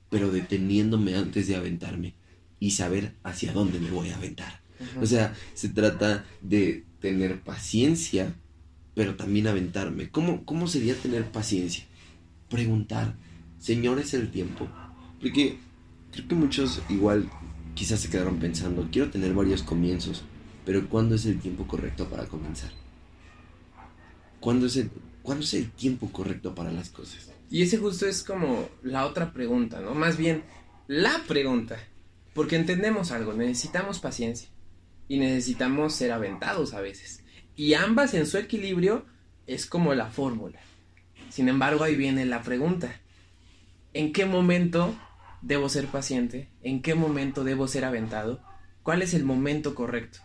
pero 0.10 0.30
deteniéndome 0.30 1.16
antes 1.16 1.48
de 1.48 1.56
aventarme 1.56 2.16
y 2.60 2.72
saber 2.72 3.16
hacia 3.24 3.54
dónde 3.54 3.80
me 3.80 3.89
voy 3.89 4.10
a 4.10 4.18
aventar. 4.18 4.60
O 5.02 5.06
sea, 5.06 5.34
se 5.54 5.70
trata 5.70 6.26
de 6.42 6.84
tener 7.00 7.39
paciencia, 7.39 8.36
pero 8.94 9.16
también 9.16 9.48
aventarme. 9.48 10.10
¿Cómo, 10.10 10.44
¿Cómo 10.44 10.68
sería 10.68 10.96
tener 10.96 11.32
paciencia? 11.32 11.86
Preguntar, 12.50 13.16
Señor, 13.58 14.00
es 14.00 14.13
el 14.13 14.30
tiempo. 14.30 14.68
Porque 15.22 15.60
creo 16.12 16.28
que 16.28 16.36
muchos 16.36 16.82
igual 16.89 17.30
quizás 17.74 18.02
se 18.02 18.10
quedaron 18.10 18.39
pensando, 18.39 18.89
quiero 18.92 19.10
tener 19.12 19.34
varios 19.34 19.63
comienzos, 19.63 20.24
pero 20.65 20.88
¿cuándo 20.88 21.15
es 21.15 21.26
el 21.26 21.39
tiempo 21.39 21.67
correcto 21.67 22.08
para 22.08 22.26
comenzar? 22.26 22.71
¿Cuándo 24.39 24.67
es 24.67 24.78
el, 24.78 24.91
¿Cuándo 25.21 25.43
es 25.43 25.54
el 25.54 25.71
tiempo 25.71 26.10
correcto 26.12 26.54
para 26.54 26.71
las 26.71 26.89
cosas? 26.89 27.32
Y 27.49 27.62
ese 27.62 27.78
justo 27.78 28.08
es 28.08 28.23
como 28.23 28.67
la 28.82 29.06
otra 29.06 29.32
pregunta, 29.32 29.80
¿no? 29.80 29.93
Más 29.93 30.17
bien, 30.17 30.43
la 30.88 31.23
pregunta. 31.28 31.78
Porque 32.34 32.56
entendemos 32.56 33.12
algo, 33.12 33.34
necesitamos 33.34 33.99
paciencia 33.99 34.49
y 35.08 35.19
necesitamos 35.19 35.93
ser 35.93 36.12
aventados 36.12 36.73
a 36.73 36.82
veces. 36.82 37.23
Y 37.56 37.76
ambas 37.76 38.13
en 38.15 38.26
su 38.26 38.38
equilibrio 38.38 39.06
es 39.45 39.65
como 39.65 39.93
la 39.93 40.08
fórmula. 40.08 40.60
Sin 41.30 41.47
embargo, 41.47 41.84
ahí 41.84 41.95
viene 41.95 42.26
la 42.26 42.41
pregunta. 42.41 42.99
¿En 43.93 44.12
qué 44.12 44.26
momento 44.26 44.95
debo 45.41 45.69
ser 45.69 45.88
paciente? 45.88 46.49
¿En 46.63 46.82
qué 46.82 46.95
momento 46.95 47.43
debo 47.43 47.67
ser 47.67 47.86
aventado? 47.86 48.41
¿Cuál 48.82 49.04
es 49.04 49.13
el 49.13 49.23
momento 49.23 49.76
correcto? 49.76 50.19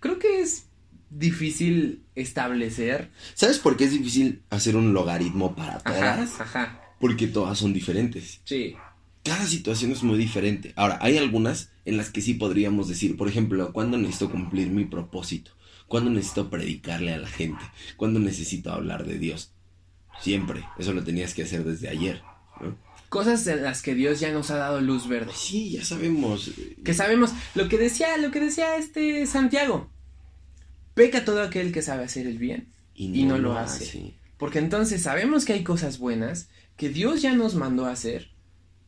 Creo 0.00 0.18
que 0.18 0.40
es 0.40 0.66
difícil 1.10 2.04
establecer. 2.14 3.10
¿Sabes 3.34 3.58
por 3.58 3.76
qué 3.76 3.84
es 3.84 3.92
difícil 3.92 4.42
hacer 4.50 4.76
un 4.76 4.92
logaritmo 4.92 5.54
para 5.54 5.78
todas? 5.78 6.40
Ajá, 6.40 6.80
Porque 6.98 7.26
todas 7.26 7.58
son 7.58 7.72
diferentes. 7.72 8.40
Sí. 8.44 8.76
Cada 9.22 9.46
situación 9.46 9.92
es 9.92 10.02
muy 10.02 10.16
diferente. 10.16 10.72
Ahora, 10.76 10.98
hay 11.02 11.18
algunas 11.18 11.70
en 11.84 11.96
las 11.96 12.10
que 12.10 12.22
sí 12.22 12.34
podríamos 12.34 12.88
decir, 12.88 13.16
por 13.16 13.28
ejemplo, 13.28 13.72
¿cuándo 13.72 13.98
necesito 13.98 14.30
cumplir 14.30 14.68
mi 14.70 14.84
propósito? 14.84 15.52
¿Cuándo 15.88 16.10
necesito 16.10 16.48
predicarle 16.48 17.12
a 17.12 17.18
la 17.18 17.28
gente? 17.28 17.62
¿Cuándo 17.96 18.20
necesito 18.20 18.72
hablar 18.72 19.04
de 19.04 19.18
Dios? 19.18 19.52
Siempre. 20.20 20.64
Eso 20.78 20.92
lo 20.92 21.02
tenías 21.02 21.34
que 21.34 21.42
hacer 21.42 21.64
desde 21.64 21.88
ayer. 21.88 22.22
Cosas 23.10 23.46
en 23.46 23.62
las 23.62 23.82
que 23.82 23.94
Dios 23.94 24.20
ya 24.20 24.32
nos 24.32 24.50
ha 24.50 24.56
dado 24.56 24.80
luz 24.80 25.06
verde. 25.06 25.32
Sí, 25.34 25.72
ya 25.72 25.84
sabemos. 25.84 26.50
Que 26.82 26.94
sabemos 26.94 27.32
lo 27.54 27.68
que 27.68 27.76
decía, 27.76 28.16
lo 28.16 28.30
que 28.30 28.40
decía 28.40 28.76
este 28.76 29.26
Santiago 29.26 29.90
peca 30.94 31.24
todo 31.24 31.42
aquel 31.42 31.72
que 31.72 31.82
sabe 31.82 32.04
hacer 32.04 32.26
el 32.26 32.38
bien 32.38 32.72
y 32.94 33.24
no, 33.24 33.38
lo, 33.38 33.56
hace. 33.56 34.12
Porque 34.36 34.58
entonces 34.58 35.02
sabemos 35.02 35.44
que 35.44 35.54
hay 35.54 35.64
cosas 35.64 35.98
buenas 35.98 36.50
que 36.76 36.90
Dios 36.90 37.22
ya 37.22 37.34
nos 37.34 37.54
mandó 37.54 37.86
a 37.86 37.92
hacer 37.92 38.30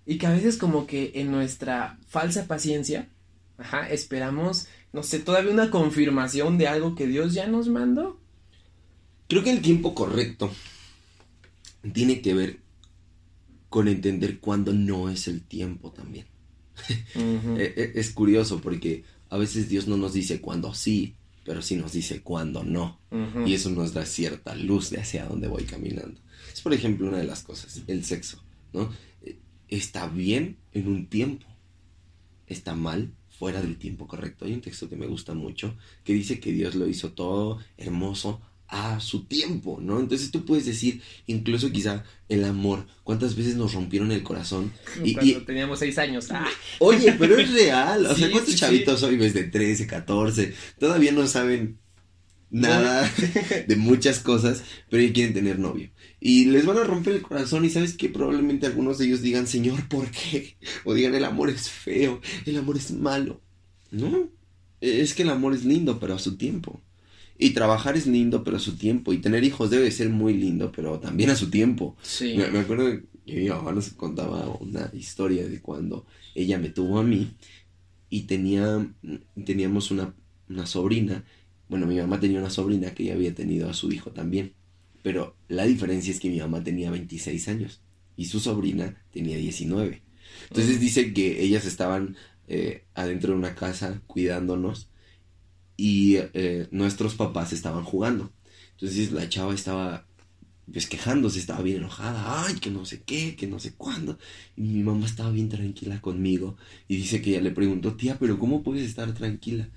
y 0.04 0.18
que 0.18 0.26
a 0.26 0.32
veces 0.32 0.58
como 0.58 0.86
que 0.86 1.12
en 1.14 1.30
nuestra 1.30 1.98
falsa 2.08 2.46
paciencia, 2.46 3.08
ajá, 3.56 3.88
esperamos, 3.88 4.66
no 4.92 5.02
sé, 5.02 5.20
todavía 5.20 5.52
una 5.52 5.70
confirmación 5.70 6.58
de 6.58 6.68
algo 6.68 6.94
que 6.94 7.06
Dios 7.06 7.32
ya 7.32 7.46
nos 7.46 7.68
mandó. 7.68 8.20
Creo 9.28 9.42
que 9.42 9.50
el 9.50 9.62
tiempo 9.62 9.94
correcto 9.94 10.52
tiene 11.94 12.20
que 12.20 12.34
ver 12.34 12.58
con 13.72 13.88
entender 13.88 14.38
cuándo 14.38 14.74
no 14.74 15.08
es 15.08 15.26
el 15.28 15.40
tiempo 15.40 15.92
también. 15.92 16.26
E, 17.16 17.64
e, 17.76 17.92
es 17.98 18.10
curioso 18.10 18.60
porque 18.60 19.04
a 19.30 19.38
veces 19.38 19.70
Dios 19.70 19.88
no 19.88 19.96
nos 19.96 20.12
dice 20.12 20.42
cuándo 20.42 20.74
sí, 20.74 21.14
pero 21.42 21.62
sí 21.62 21.76
nos 21.76 21.92
dice 21.92 22.20
cuándo 22.20 22.64
no. 22.64 22.98
Y 23.46 23.54
eso 23.54 23.70
nos 23.70 23.94
da 23.94 24.04
cierta 24.04 24.54
luz 24.54 24.90
de 24.90 25.00
hacia 25.00 25.24
dónde 25.24 25.48
voy 25.48 25.64
caminando. 25.64 26.20
Es 26.52 26.60
por 26.60 26.74
ejemplo 26.74 27.08
una 27.08 27.16
de 27.16 27.24
las 27.24 27.42
cosas, 27.42 27.80
el 27.86 28.04
sexo, 28.04 28.42
¿no? 28.74 28.92
Eh, 29.22 29.38
Está 29.68 30.06
bien 30.06 30.58
en 30.74 30.86
un 30.86 31.06
tiempo, 31.06 31.46
está 32.46 32.74
mal 32.74 33.14
fuera 33.38 33.62
del 33.62 33.78
tiempo 33.78 34.06
correcto. 34.06 34.44
Hay 34.44 34.52
un 34.52 34.60
texto 34.60 34.86
que 34.90 34.96
me 34.96 35.06
gusta 35.06 35.32
mucho 35.32 35.74
que 36.04 36.12
dice 36.12 36.40
que 36.40 36.52
Dios 36.52 36.74
lo 36.74 36.86
hizo 36.86 37.12
todo 37.12 37.58
hermoso 37.78 38.42
a 38.74 39.00
su 39.00 39.24
tiempo, 39.26 39.78
¿no? 39.82 40.00
Entonces 40.00 40.30
tú 40.30 40.46
puedes 40.46 40.64
decir, 40.64 41.02
incluso 41.26 41.70
quizá 41.70 42.04
el 42.30 42.42
amor, 42.44 42.86
cuántas 43.04 43.36
veces 43.36 43.54
nos 43.54 43.74
rompieron 43.74 44.10
el 44.12 44.22
corazón. 44.22 44.72
Y, 45.04 45.12
Cuando 45.12 45.30
y- 45.40 45.44
teníamos 45.44 45.78
seis 45.78 45.98
años. 45.98 46.28
¡Ah! 46.30 46.48
oye, 46.78 47.14
pero 47.18 47.36
es 47.38 47.52
real, 47.52 48.06
o 48.06 48.14
sea, 48.16 48.30
¿cuántos 48.30 48.54
sí, 48.54 48.58
chavitos 48.58 49.02
hoy 49.02 49.18
ves 49.18 49.34
de 49.34 49.44
13, 49.44 49.86
14? 49.86 50.54
Todavía 50.78 51.12
no 51.12 51.26
saben 51.26 51.80
nada 52.50 53.10
de 53.68 53.76
muchas 53.76 54.20
cosas, 54.20 54.62
pero 54.88 55.02
ya 55.02 55.12
quieren 55.12 55.34
tener 55.34 55.58
novio. 55.58 55.90
Y 56.18 56.46
les 56.46 56.64
van 56.64 56.78
a 56.78 56.84
romper 56.84 57.16
el 57.16 57.22
corazón 57.22 57.66
y 57.66 57.70
sabes 57.70 57.94
que 57.94 58.08
probablemente 58.08 58.66
algunos 58.66 58.96
de 58.96 59.04
ellos 59.04 59.20
digan, 59.20 59.46
Señor, 59.46 59.86
¿por 59.88 60.10
qué? 60.10 60.56
O 60.84 60.94
digan, 60.94 61.14
el 61.14 61.24
amor 61.26 61.50
es 61.50 61.68
feo, 61.68 62.22
el 62.46 62.56
amor 62.56 62.78
es 62.78 62.90
malo. 62.90 63.42
No, 63.90 64.30
es 64.80 65.12
que 65.12 65.24
el 65.24 65.30
amor 65.30 65.52
es 65.54 65.66
lindo, 65.66 66.00
pero 66.00 66.14
a 66.14 66.18
su 66.18 66.38
tiempo. 66.38 66.80
Y 67.42 67.50
trabajar 67.50 67.96
es 67.96 68.06
lindo, 68.06 68.44
pero 68.44 68.56
a 68.58 68.60
su 68.60 68.76
tiempo. 68.76 69.12
Y 69.12 69.18
tener 69.18 69.42
hijos 69.44 69.70
debe 69.70 69.90
ser 69.90 70.08
muy 70.10 70.34
lindo, 70.34 70.70
pero 70.72 71.00
también 71.00 71.30
a 71.30 71.36
su 71.36 71.50
tiempo. 71.50 71.96
Sí. 72.02 72.34
Me, 72.36 72.48
me 72.50 72.60
acuerdo 72.60 72.86
que 73.26 73.36
mi 73.42 73.48
mamá 73.48 73.72
nos 73.72 73.90
contaba 73.90 74.48
una 74.60 74.90
historia 74.94 75.48
de 75.48 75.60
cuando 75.60 76.06
ella 76.34 76.58
me 76.58 76.68
tuvo 76.70 76.98
a 76.98 77.04
mí 77.04 77.36
y 78.10 78.22
tenía, 78.22 78.94
teníamos 79.44 79.90
una, 79.90 80.14
una 80.48 80.66
sobrina. 80.66 81.24
Bueno, 81.68 81.86
mi 81.86 81.96
mamá 81.96 82.20
tenía 82.20 82.38
una 82.38 82.50
sobrina 82.50 82.94
que 82.94 83.04
ya 83.04 83.14
había 83.14 83.34
tenido 83.34 83.68
a 83.70 83.74
su 83.74 83.90
hijo 83.92 84.12
también. 84.12 84.54
Pero 85.02 85.36
la 85.48 85.64
diferencia 85.64 86.12
es 86.12 86.20
que 86.20 86.30
mi 86.30 86.38
mamá 86.38 86.62
tenía 86.62 86.90
26 86.90 87.48
años 87.48 87.82
y 88.16 88.26
su 88.26 88.40
sobrina 88.40 89.02
tenía 89.10 89.36
19. 89.36 90.02
Entonces 90.48 90.78
Mm. 90.78 90.80
dice 90.80 91.12
que 91.14 91.42
ellas 91.42 91.64
estaban 91.66 92.16
eh, 92.48 92.84
adentro 92.94 93.32
de 93.32 93.38
una 93.38 93.54
casa 93.54 94.02
cuidándonos 94.06 94.90
y 95.76 96.16
eh, 96.16 96.68
nuestros 96.70 97.14
papás 97.14 97.52
estaban 97.52 97.84
jugando. 97.84 98.32
Entonces 98.72 99.12
la 99.12 99.28
chava 99.28 99.54
estaba 99.54 100.06
pues 100.72 100.86
quejándose, 100.86 101.38
estaba 101.38 101.62
bien 101.62 101.78
enojada, 101.78 102.46
ay, 102.46 102.54
que 102.54 102.70
no 102.70 102.84
sé 102.84 103.02
qué, 103.02 103.36
que 103.36 103.46
no 103.46 103.58
sé 103.58 103.74
cuándo. 103.74 104.18
Y 104.56 104.62
mi 104.62 104.82
mamá 104.82 105.06
estaba 105.06 105.30
bien 105.30 105.48
tranquila 105.48 106.00
conmigo 106.00 106.56
y 106.88 106.96
dice 106.96 107.20
que 107.20 107.30
ella 107.30 107.40
le 107.40 107.50
preguntó, 107.50 107.94
tía, 107.94 108.18
pero 108.18 108.38
¿cómo 108.38 108.62
puedes 108.62 108.86
estar 108.88 109.12
tranquila? 109.12 109.68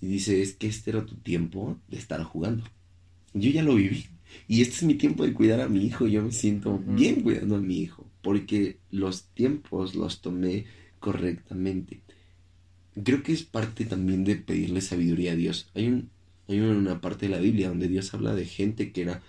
Y 0.00 0.06
dice, 0.06 0.42
es 0.42 0.54
que 0.54 0.66
este 0.66 0.90
era 0.90 1.06
tu 1.06 1.16
tiempo 1.16 1.78
de 1.88 1.96
estar 1.96 2.22
jugando. 2.22 2.64
Yo 3.32 3.50
ya 3.50 3.62
lo 3.62 3.74
viví. 3.74 4.06
Y 4.48 4.62
este 4.62 4.76
es 4.76 4.82
mi 4.82 4.94
tiempo 4.94 5.24
de 5.24 5.32
cuidar 5.32 5.60
a 5.60 5.68
mi 5.68 5.84
hijo. 5.84 6.06
Yo 6.06 6.22
me 6.22 6.32
siento 6.32 6.78
bien 6.78 7.22
cuidando 7.22 7.56
a 7.56 7.60
mi 7.60 7.78
hijo. 7.78 8.06
Porque 8.22 8.78
los 8.90 9.24
tiempos 9.28 9.94
los 9.94 10.20
tomé 10.20 10.66
correctamente. 11.00 12.03
Creo 13.02 13.22
que 13.22 13.32
es 13.32 13.42
parte 13.42 13.84
también 13.84 14.24
de 14.24 14.36
pedirle 14.36 14.80
sabiduría 14.80 15.32
a 15.32 15.36
Dios. 15.36 15.68
Hay, 15.74 15.88
un, 15.88 16.10
hay 16.48 16.60
una 16.60 17.00
parte 17.00 17.26
de 17.26 17.32
la 17.32 17.40
Biblia 17.40 17.68
donde 17.68 17.88
Dios 17.88 18.14
habla 18.14 18.34
de 18.34 18.44
gente 18.44 18.92
que 18.92 19.02
era, 19.02 19.22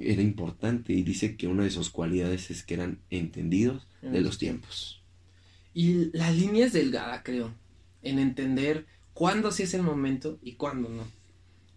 era 0.00 0.22
importante 0.22 0.92
y 0.92 1.02
dice 1.02 1.36
que 1.36 1.48
una 1.48 1.64
de 1.64 1.70
sus 1.70 1.90
cualidades 1.90 2.50
es 2.50 2.62
que 2.62 2.74
eran 2.74 3.00
entendidos 3.10 3.86
de 4.02 4.20
los 4.20 4.38
tiempos. 4.38 5.02
Y 5.74 6.16
la 6.16 6.30
línea 6.30 6.66
es 6.66 6.72
delgada, 6.72 7.22
creo, 7.22 7.52
en 8.02 8.18
entender 8.18 8.86
cuándo 9.14 9.50
sí 9.50 9.64
es 9.64 9.74
el 9.74 9.82
momento 9.82 10.38
y 10.42 10.52
cuándo 10.54 10.88
no. 10.88 11.04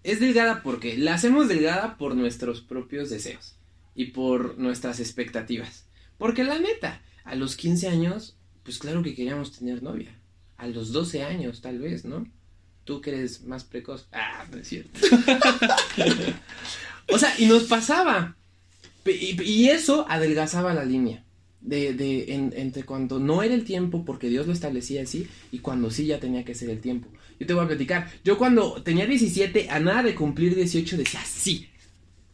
Es 0.04 0.20
delgada 0.20 0.64
porque 0.64 0.98
la 0.98 1.16
hacemos 1.16 1.48
delgada 1.48 1.98
por 1.98 2.16
nuestros 2.16 2.62
propios 2.62 3.10
deseos 3.10 3.56
y 3.96 4.06
por 4.06 4.58
nuestras 4.58 5.00
expectativas. 5.00 5.88
Porque 6.18 6.44
la 6.44 6.60
neta, 6.60 7.02
a 7.24 7.36
los 7.36 7.56
15 7.56 7.88
años, 7.88 8.38
pues 8.64 8.78
claro 8.80 9.04
que 9.04 9.16
queríamos 9.16 9.58
tener 9.58 9.84
novia. 9.84 10.21
A 10.62 10.68
los 10.68 10.92
12 10.92 11.24
años, 11.24 11.62
tal 11.62 11.80
vez, 11.80 12.06
¿no? 12.06 12.28
Tú 12.84 13.02
que 13.02 13.12
eres 13.12 13.44
más 13.44 13.64
precoz. 13.64 14.08
Ah, 14.12 14.46
no 14.52 14.58
es 14.58 14.68
cierto. 14.68 15.00
o 17.10 17.18
sea, 17.18 17.34
y 17.40 17.46
nos 17.46 17.64
pasaba. 17.64 18.36
Y, 19.06 19.42
y 19.44 19.70
eso 19.70 20.06
adelgazaba 20.10 20.74
la 20.74 20.86
línea. 20.86 21.24
De, 21.60 21.94
de, 21.94 22.34
en- 22.34 22.54
entre 22.56 22.84
cuando 22.84 23.20
no 23.20 23.44
era 23.44 23.54
el 23.54 23.66
tiempo 23.66 24.04
porque 24.04 24.30
Dios 24.30 24.48
lo 24.48 24.54
establecía 24.54 25.04
así 25.04 25.28
y 25.52 25.60
cuando 25.60 25.92
sí 25.92 26.08
ya 26.08 26.20
tenía 26.20 26.44
que 26.44 26.56
ser 26.56 26.70
el 26.72 26.80
tiempo. 26.82 27.08
Yo 27.40 27.46
te 27.46 27.54
voy 27.54 27.66
a 27.66 27.68
platicar. 27.68 28.12
Yo 28.24 28.38
cuando 28.38 28.82
tenía 28.84 29.06
17, 29.06 29.70
a 29.70 29.80
nada 29.80 30.04
de 30.04 30.16
cumplir 30.16 30.56
18, 30.56 30.98
decía 30.98 31.22
sí. 31.26 31.68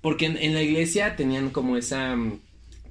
Porque 0.01 0.27
en, 0.27 0.37
en 0.37 0.53
la 0.53 0.61
iglesia 0.63 1.15
tenían 1.17 1.49
como 1.49 1.75
esa. 1.77 2.15
mm, 2.15 2.39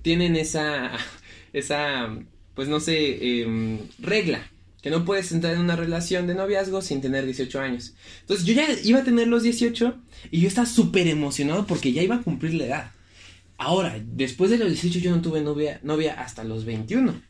Tienen 0.03 0.37
esa. 0.37 0.93
Esa. 1.53 2.15
Pues 2.55 2.69
no 2.69 2.81
sé. 2.81 3.41
em, 3.43 3.79
regla. 3.99 4.51
Que 4.83 4.91
no 4.91 5.05
puedes 5.05 5.33
entrar 5.33 5.55
en 5.55 5.61
una 5.61 5.77
relación 5.77 6.27
de 6.27 6.35
noviazgo 6.35 6.83
sin 6.83 7.01
tener 7.01 7.25
18 7.25 7.61
años. 7.61 7.95
Entonces 8.21 8.47
yo 8.47 8.55
ya 8.55 8.67
iba 8.85 9.01
a 9.01 9.05
tener 9.05 9.27
los 9.29 9.43
18 9.43 9.97
y 10.31 10.41
yo 10.41 10.49
estaba 10.49 10.67
súper 10.67 11.09
emocionado 11.09 11.67
porque 11.67 11.93
ya 11.93 12.03
iba 12.03 12.17
a 12.17 12.23
cumplir 12.23 12.55
la 12.55 12.67
edad. 12.67 12.91
Ahora, 13.59 14.01
después 14.05 14.51
de 14.51 14.59
los 14.59 14.69
18 14.69 14.99
yo 14.99 15.11
no 15.11 15.23
tuve 15.23 15.41
novia, 15.41 15.81
novia 15.83 16.21
hasta 16.21 16.45
los 16.45 16.65
21. 16.65 17.21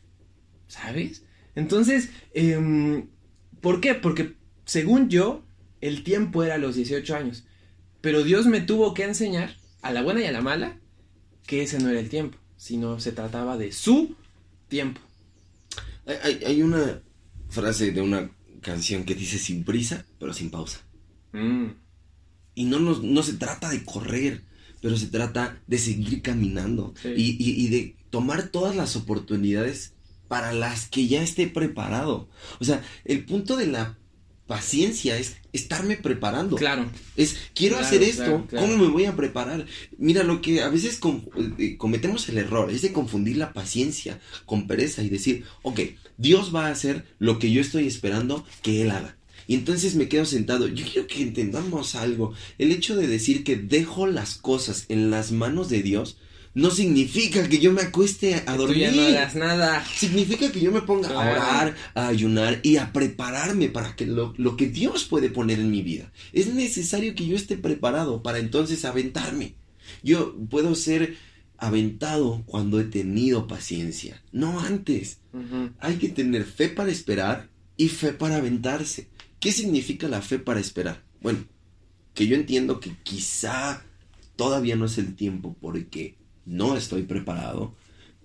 ¿Sabes? 0.67 1.23
Entonces, 1.55 2.09
em, 2.33 3.07
¿por 3.61 3.79
qué? 3.81 3.95
Porque 3.95 4.35
según 4.65 5.09
yo, 5.09 5.43
el 5.81 6.03
tiempo 6.03 6.43
era 6.43 6.57
los 6.57 6.75
18 6.75 7.15
años. 7.15 7.45
Pero 8.01 8.23
Dios 8.23 8.45
me 8.45 8.61
tuvo 8.61 8.93
que 8.93 9.03
enseñar, 9.03 9.55
a 9.81 9.91
la 9.91 10.03
buena 10.03 10.21
y 10.21 10.25
a 10.25 10.31
la 10.31 10.41
mala, 10.41 10.77
que 11.45 11.63
ese 11.63 11.79
no 11.79 11.89
era 11.89 11.99
el 11.99 12.09
tiempo, 12.09 12.37
sino 12.57 12.99
se 12.99 13.11
trataba 13.11 13.57
de 13.57 13.71
su 13.71 14.15
tiempo. 14.67 15.01
Hay 16.45 16.61
una 16.61 17.01
frase 17.49 17.91
de 17.91 18.01
una 18.01 18.29
canción 18.61 19.03
que 19.03 19.15
dice 19.15 19.37
sin 19.37 19.63
prisa, 19.63 20.05
pero 20.19 20.33
sin 20.33 20.49
pausa. 20.49 20.79
Mm, 21.33 21.67
Y 22.55 22.65
no, 22.65 22.79
nos- 22.79 23.03
no 23.03 23.21
se 23.21 23.33
trata 23.33 23.69
de 23.69 23.83
correr, 23.85 24.43
pero 24.81 24.97
se 24.97 25.05
trata 25.07 25.61
de 25.67 25.77
seguir 25.77 26.23
caminando 26.23 26.93
Sí. 27.01 27.09
y, 27.15 27.23
y- 27.39 27.65
y 27.65 27.69
de 27.69 27.95
tomar 28.09 28.47
todas 28.49 28.75
las 28.75 28.95
oportunidades 28.95 29.93
para 30.27 30.53
las 30.53 30.87
que 30.89 31.07
ya 31.07 31.21
esté 31.21 31.45
preparado. 31.47 32.27
O 32.59 32.63
sea, 32.65 32.83
el 33.05 33.25
punto 33.25 33.57
de 33.57 33.67
la 33.67 33.95
paciencia 34.47 35.17
es 35.17 35.35
estarme 35.53 35.97
preparando. 35.97 36.55
claro. 36.55 36.89
Es, 37.15 37.35
quiero 37.53 37.75
Claro, 37.75 37.87
hacer 37.87 38.03
esto, 38.03 38.23
claro, 38.23 38.47
claro. 38.47 38.65
¿cómo 38.67 38.77
me 38.83 38.89
voy 38.91 39.05
a 39.05 39.15
preparar? 39.15 39.65
Mira, 39.97 40.23
lo 40.23 40.41
que 40.41 40.61
a 40.61 40.69
veces 40.69 40.99
eh, 41.57 41.77
cometemos 41.77 42.27
el 42.29 42.37
error 42.37 42.71
es 42.71 42.81
de 42.81 42.93
confundir 42.93 43.37
la 43.37 43.53
paciencia 43.53 44.19
con 44.45 44.67
pereza 44.67 45.03
y 45.03 45.09
decir, 45.09 45.43
ok, 45.63 45.81
Dios 46.17 46.53
va 46.55 46.67
a 46.67 46.71
hacer 46.71 47.05
lo 47.19 47.37
que 47.39 47.51
yo 47.51 47.61
estoy 47.61 47.85
esperando 47.87 48.45
que 48.61 48.81
Él 48.81 48.91
haga. 48.91 49.17
Y 49.49 49.55
entonces 49.55 49.95
me 49.95 50.09
quedo 50.09 50.25
sentado. 50.25 50.67
Yo 50.67 50.85
quiero 50.85 51.07
que 51.07 51.21
entendamos 51.21 51.95
algo. 51.95 52.33
El 52.57 52.71
hecho 52.71 52.95
de 52.97 53.07
decir 53.07 53.43
que 53.45 53.55
dejo 53.55 54.05
las 54.07 54.35
cosas 54.35 54.85
en 54.89 55.09
las 55.09 55.31
manos 55.31 55.69
de 55.69 55.81
Dios 55.83 56.17
no 56.57 56.71
significa 56.71 57.47
que 57.47 57.59
yo 57.59 57.71
me 57.71 57.81
acueste 57.83 58.33
a 58.35 58.39
Que 58.45 58.51
tú 58.53 58.57
dormir. 58.57 58.79
ya 58.79 58.91
no 58.91 59.01
hagas 59.03 59.35
nada. 59.35 59.85
Significa 59.95 60.51
que 60.51 60.59
yo 60.59 60.71
me 60.71 60.81
ponga 60.81 61.09
a 61.09 61.19
orar, 61.31 61.75
a 61.93 62.07
ayunar 62.07 62.59
y 62.63 62.77
a 62.77 62.91
prepararme 62.91 63.69
para 63.69 63.95
que 63.95 64.07
lo, 64.07 64.33
lo 64.37 64.57
que 64.57 64.67
Dios 64.67 65.05
puede 65.05 65.29
poner 65.29 65.59
en 65.59 65.69
mi 65.69 65.83
vida. 65.83 66.11
Es 66.33 66.47
necesario 66.53 67.13
que 67.13 67.27
yo 67.27 67.35
esté 67.35 67.57
preparado 67.57 68.23
para 68.23 68.39
entonces 68.39 68.85
aventarme. 68.85 69.53
Yo 70.01 70.35
puedo 70.49 70.73
ser 70.73 71.15
aventado 71.59 72.43
cuando 72.45 72.79
he 72.79 72.85
tenido 72.85 73.47
paciencia, 73.47 74.21
no 74.31 74.59
antes. 74.59 75.19
Hay 75.79 75.97
que 75.97 76.09
tener 76.09 76.43
fe 76.45 76.69
para 76.69 76.91
esperar 76.91 77.49
y 77.77 77.89
fe 77.89 78.13
para 78.13 78.37
aventarse. 78.37 79.09
¿Qué 79.39 79.51
significa 79.51 80.07
la 80.07 80.21
fe 80.23 80.39
para 80.39 80.59
esperar? 80.59 81.03
Bueno, 81.21 81.45
que 82.15 82.25
yo 82.25 82.35
entiendo 82.35 82.79
que 82.79 82.95
quizá 83.03 83.83
todavía 84.35 84.75
no 84.75 84.85
es 84.85 84.97
el 84.97 85.15
tiempo 85.15 85.55
porque 85.61 86.15
no 86.47 86.75
estoy 86.75 87.03
preparado, 87.03 87.75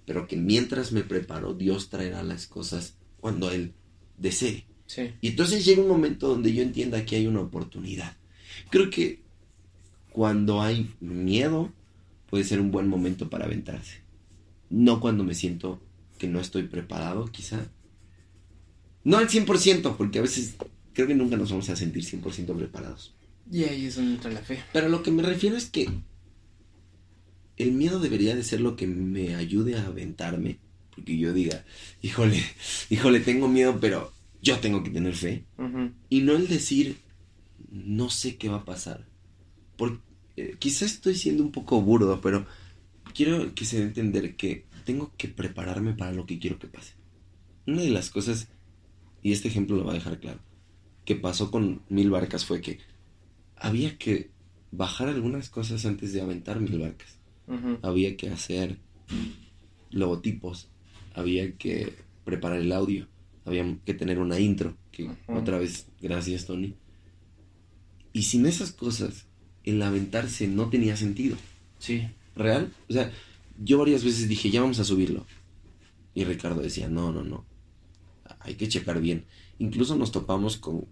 pero 0.06 0.26
que 0.26 0.36
mientras 0.36 0.92
me 0.92 1.02
preparo, 1.02 1.54
Dios 1.54 1.90
traerá 1.90 2.22
las 2.22 2.46
cosas 2.46 2.94
cuando 3.20 3.50
Él 3.50 3.74
desee. 4.16 4.64
Sí. 4.86 5.10
Y 5.20 5.28
entonces 5.28 5.64
llega 5.64 5.82
un 5.82 5.88
momento 5.88 6.28
donde 6.28 6.52
yo 6.52 6.62
entienda 6.62 7.04
que 7.04 7.16
hay 7.16 7.26
una 7.26 7.40
oportunidad. 7.40 8.16
Creo 8.70 8.90
que 8.90 9.22
cuando 10.10 10.62
hay 10.62 10.90
miedo, 11.00 11.72
puede 12.28 12.44
ser 12.44 12.60
un 12.60 12.70
buen 12.70 12.88
momento 12.88 13.28
para 13.28 13.46
aventarse. 13.46 14.02
No 14.70 15.00
cuando 15.00 15.24
me 15.24 15.34
siento 15.34 15.80
que 16.18 16.28
no 16.28 16.40
estoy 16.40 16.64
preparado, 16.64 17.26
quizá. 17.26 17.66
No 19.04 19.18
al 19.18 19.28
100%, 19.28 19.96
porque 19.96 20.20
a 20.20 20.22
veces 20.22 20.54
creo 20.92 21.06
que 21.06 21.14
nunca 21.14 21.36
nos 21.36 21.50
vamos 21.50 21.68
a 21.70 21.76
sentir 21.76 22.04
100% 22.04 22.56
preparados. 22.56 23.14
Y 23.50 23.64
ahí 23.64 23.86
es 23.86 23.96
donde 23.96 24.14
entra 24.14 24.30
la 24.30 24.40
fe. 24.40 24.62
Pero 24.72 24.88
lo 24.88 25.02
que 25.02 25.10
me 25.10 25.22
refiero 25.22 25.56
es 25.56 25.68
que 25.68 25.90
el 27.56 27.72
miedo 27.72 28.00
debería 28.00 28.34
de 28.34 28.44
ser 28.44 28.60
lo 28.60 28.76
que 28.76 28.86
me 28.86 29.34
ayude 29.34 29.76
a 29.76 29.86
aventarme. 29.86 30.58
Porque 30.94 31.16
yo 31.16 31.32
diga, 31.32 31.64
híjole, 32.02 32.42
híjole, 32.90 33.20
tengo 33.20 33.48
miedo, 33.48 33.78
pero 33.80 34.12
yo 34.40 34.58
tengo 34.58 34.82
que 34.82 34.90
tener 34.90 35.14
fe. 35.14 35.44
Y 36.10 36.20
no 36.20 36.32
el 36.32 36.48
decir, 36.48 36.98
no 37.70 38.10
sé 38.10 38.36
qué 38.36 38.48
va 38.48 38.58
a 38.58 38.64
pasar. 38.64 39.06
Porque 39.76 40.56
quizás 40.58 40.92
estoy 40.92 41.14
siendo 41.14 41.42
un 41.42 41.52
poco 41.52 41.80
burdo, 41.80 42.20
pero 42.20 42.46
quiero 43.14 43.54
que 43.54 43.64
se 43.64 43.78
dé 43.78 43.84
entender 43.84 44.36
que 44.36 44.64
tengo 44.84 45.12
que 45.16 45.28
prepararme 45.28 45.92
para 45.92 46.12
lo 46.12 46.26
que 46.26 46.38
quiero 46.38 46.58
que 46.58 46.66
pase. 46.66 46.94
Una 47.66 47.82
de 47.82 47.90
las 47.90 48.10
cosas, 48.10 48.48
y 49.22 49.32
este 49.32 49.48
ejemplo 49.48 49.76
lo 49.76 49.84
va 49.84 49.92
a 49.92 49.94
dejar 49.94 50.18
claro, 50.18 50.40
que 51.04 51.16
pasó 51.16 51.50
con 51.50 51.82
mil 51.88 52.10
barcas 52.10 52.44
fue 52.44 52.60
que 52.60 52.78
había 53.56 53.96
que 53.96 54.30
bajar 54.72 55.08
algunas 55.08 55.50
cosas 55.50 55.86
antes 55.86 56.12
de 56.12 56.20
aventar 56.20 56.60
mil 56.60 56.78
barcas. 56.78 57.18
Había 57.82 58.16
que 58.16 58.30
hacer 58.30 58.78
logotipos, 59.90 60.68
había 61.14 61.56
que 61.56 61.94
preparar 62.24 62.60
el 62.60 62.72
audio, 62.72 63.08
había 63.44 63.78
que 63.84 63.94
tener 63.94 64.18
una 64.18 64.40
intro, 64.40 64.76
que 64.90 65.10
otra 65.26 65.58
vez, 65.58 65.86
gracias 66.00 66.46
Tony. 66.46 66.76
Y 68.12 68.22
sin 68.22 68.46
esas 68.46 68.72
cosas, 68.72 69.26
el 69.64 69.82
aventarse 69.82 70.48
no 70.48 70.68
tenía 70.68 70.96
sentido. 70.96 71.36
Sí. 71.78 72.08
¿Real? 72.36 72.72
O 72.88 72.92
sea, 72.92 73.12
yo 73.62 73.78
varias 73.78 74.04
veces 74.04 74.28
dije, 74.28 74.50
ya 74.50 74.60
vamos 74.60 74.78
a 74.78 74.84
subirlo. 74.84 75.26
Y 76.14 76.24
Ricardo 76.24 76.60
decía, 76.60 76.88
no, 76.88 77.12
no, 77.12 77.22
no. 77.24 77.44
Hay 78.40 78.54
que 78.54 78.68
checar 78.68 79.00
bien. 79.00 79.24
Incluso 79.58 79.96
nos 79.96 80.12
topamos 80.12 80.56
con, 80.56 80.86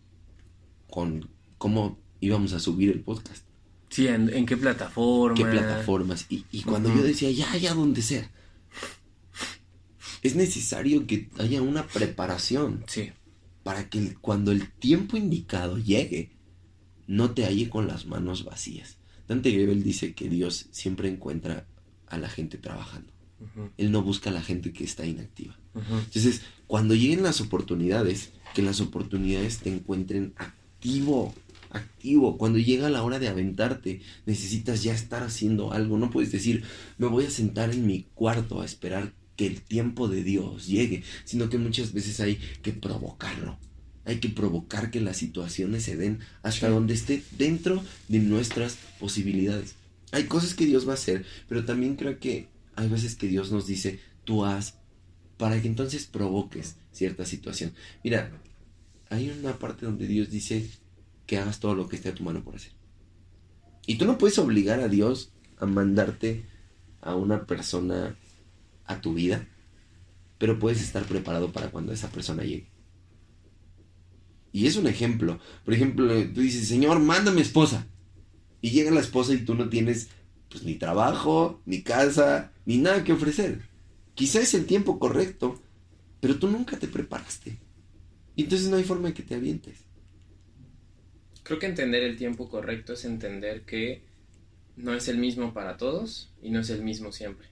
con 0.88 1.28
cómo 1.58 1.98
íbamos 2.20 2.52
a 2.52 2.60
subir 2.60 2.90
el 2.90 3.00
podcast. 3.00 3.44
Sí, 3.90 4.06
en, 4.06 4.46
qué 4.46 4.56
plataforma. 4.56 5.36
¿Qué 5.36 5.44
plataformas? 5.44 6.26
Y, 6.28 6.62
cuando 6.62 6.94
yo 6.94 7.02
decía, 7.02 7.30
ya, 7.30 7.56
ya, 7.56 7.74
donde 7.74 8.02
sea. 8.02 8.30
Es 10.22 10.36
necesario 10.36 11.06
que 11.06 11.28
haya 11.38 11.60
una 11.60 11.86
preparación. 11.86 12.84
Sí. 12.86 13.10
Para 13.64 13.90
que 13.90 14.14
cuando 14.20 14.52
el 14.52 14.70
tiempo 14.70 15.16
indicado 15.16 15.76
llegue, 15.76 16.30
no 17.06 17.32
te 17.32 17.44
halle 17.44 17.68
con 17.68 17.88
las 17.88 18.06
manos 18.06 18.44
vacías. 18.44 18.96
Dante 19.26 19.50
Gebel 19.50 19.82
dice 19.82 20.14
que 20.14 20.28
Dios 20.28 20.66
siempre 20.70 21.08
encuentra 21.08 21.66
a 22.06 22.18
la 22.18 22.28
gente 22.28 22.58
trabajando. 22.58 23.12
Él 23.76 23.90
no 23.90 24.02
busca 24.02 24.30
a 24.30 24.32
la 24.32 24.42
gente 24.42 24.72
que 24.72 24.84
está 24.84 25.06
inactiva. 25.06 25.58
Entonces, 25.74 26.42
cuando 26.66 26.94
lleguen 26.94 27.22
las 27.22 27.40
oportunidades, 27.40 28.30
que 28.54 28.62
las 28.62 28.80
oportunidades 28.80 29.58
te 29.58 29.72
encuentren 29.72 30.34
activo, 30.36 31.34
activo. 31.70 32.36
Cuando 32.38 32.58
llega 32.58 32.90
la 32.90 33.02
hora 33.02 33.18
de 33.18 33.28
aventarte, 33.28 34.00
necesitas 34.26 34.82
ya 34.82 34.94
estar 34.94 35.22
haciendo 35.22 35.72
algo. 35.72 35.98
No 35.98 36.10
puedes 36.10 36.32
decir, 36.32 36.64
me 36.98 37.06
voy 37.06 37.24
a 37.24 37.30
sentar 37.30 37.70
en 37.70 37.86
mi 37.86 38.06
cuarto 38.14 38.60
a 38.60 38.64
esperar 38.64 39.12
que 39.36 39.46
el 39.46 39.62
tiempo 39.62 40.08
de 40.08 40.22
Dios 40.22 40.66
llegue, 40.66 41.02
sino 41.24 41.48
que 41.48 41.58
muchas 41.58 41.92
veces 41.92 42.20
hay 42.20 42.38
que 42.62 42.72
provocarlo. 42.72 43.58
Hay 44.04 44.18
que 44.18 44.28
provocar 44.28 44.90
que 44.90 45.00
las 45.00 45.16
situaciones 45.16 45.84
se 45.84 45.96
den 45.96 46.20
hasta 46.42 46.68
donde 46.68 46.94
esté 46.94 47.22
dentro 47.38 47.82
de 48.08 48.18
nuestras 48.18 48.76
posibilidades. 48.98 49.74
Hay 50.12 50.24
cosas 50.24 50.54
que 50.54 50.66
Dios 50.66 50.86
va 50.86 50.92
a 50.92 50.94
hacer, 50.94 51.24
pero 51.48 51.64
también 51.64 51.96
creo 51.96 52.18
que 52.18 52.48
hay 52.76 52.88
veces 52.88 53.14
que 53.14 53.28
Dios 53.28 53.52
nos 53.52 53.66
dice, 53.66 54.00
tú 54.24 54.44
haz, 54.44 54.74
para 55.36 55.60
que 55.62 55.68
entonces 55.68 56.06
provoques 56.06 56.76
cierta 56.92 57.24
situación. 57.24 57.72
Mira, 58.04 58.30
hay 59.08 59.30
una 59.30 59.58
parte 59.58 59.86
donde 59.86 60.06
Dios 60.06 60.30
dice 60.30 60.68
que 61.30 61.38
hagas 61.38 61.60
todo 61.60 61.76
lo 61.76 61.86
que 61.86 61.94
esté 61.94 62.08
a 62.08 62.14
tu 62.14 62.24
mano 62.24 62.42
por 62.42 62.56
hacer. 62.56 62.72
Y 63.86 63.98
tú 63.98 64.04
no 64.04 64.18
puedes 64.18 64.36
obligar 64.40 64.80
a 64.80 64.88
Dios 64.88 65.32
a 65.58 65.64
mandarte 65.64 66.44
a 67.00 67.14
una 67.14 67.46
persona 67.46 68.16
a 68.84 69.00
tu 69.00 69.14
vida, 69.14 69.46
pero 70.38 70.58
puedes 70.58 70.82
estar 70.82 71.04
preparado 71.04 71.52
para 71.52 71.70
cuando 71.70 71.92
esa 71.92 72.10
persona 72.10 72.42
llegue. 72.42 72.72
Y 74.50 74.66
es 74.66 74.74
un 74.74 74.88
ejemplo. 74.88 75.38
Por 75.64 75.72
ejemplo, 75.72 76.08
tú 76.34 76.40
dices, 76.40 76.66
Señor, 76.66 76.98
mándame 76.98 77.42
esposa. 77.42 77.86
Y 78.60 78.70
llega 78.70 78.90
la 78.90 78.98
esposa 78.98 79.32
y 79.32 79.44
tú 79.44 79.54
no 79.54 79.68
tienes 79.68 80.08
pues 80.48 80.64
ni 80.64 80.74
trabajo, 80.74 81.62
ni 81.64 81.82
casa, 81.82 82.50
ni 82.66 82.78
nada 82.78 83.04
que 83.04 83.12
ofrecer. 83.12 83.68
Quizá 84.16 84.40
es 84.40 84.52
el 84.54 84.66
tiempo 84.66 84.98
correcto, 84.98 85.62
pero 86.18 86.40
tú 86.40 86.48
nunca 86.48 86.76
te 86.76 86.88
preparaste. 86.88 87.56
Y 88.34 88.42
entonces 88.42 88.68
no 88.68 88.78
hay 88.78 88.82
forma 88.82 89.06
de 89.06 89.14
que 89.14 89.22
te 89.22 89.36
avientes. 89.36 89.89
Creo 91.50 91.58
que 91.58 91.66
entender 91.66 92.04
el 92.04 92.16
tiempo 92.16 92.48
correcto 92.48 92.92
es 92.92 93.04
entender 93.04 93.62
que 93.62 94.04
no 94.76 94.94
es 94.94 95.08
el 95.08 95.18
mismo 95.18 95.52
para 95.52 95.78
todos 95.78 96.32
y 96.40 96.50
no 96.50 96.60
es 96.60 96.70
el 96.70 96.84
mismo 96.84 97.10
siempre. 97.10 97.48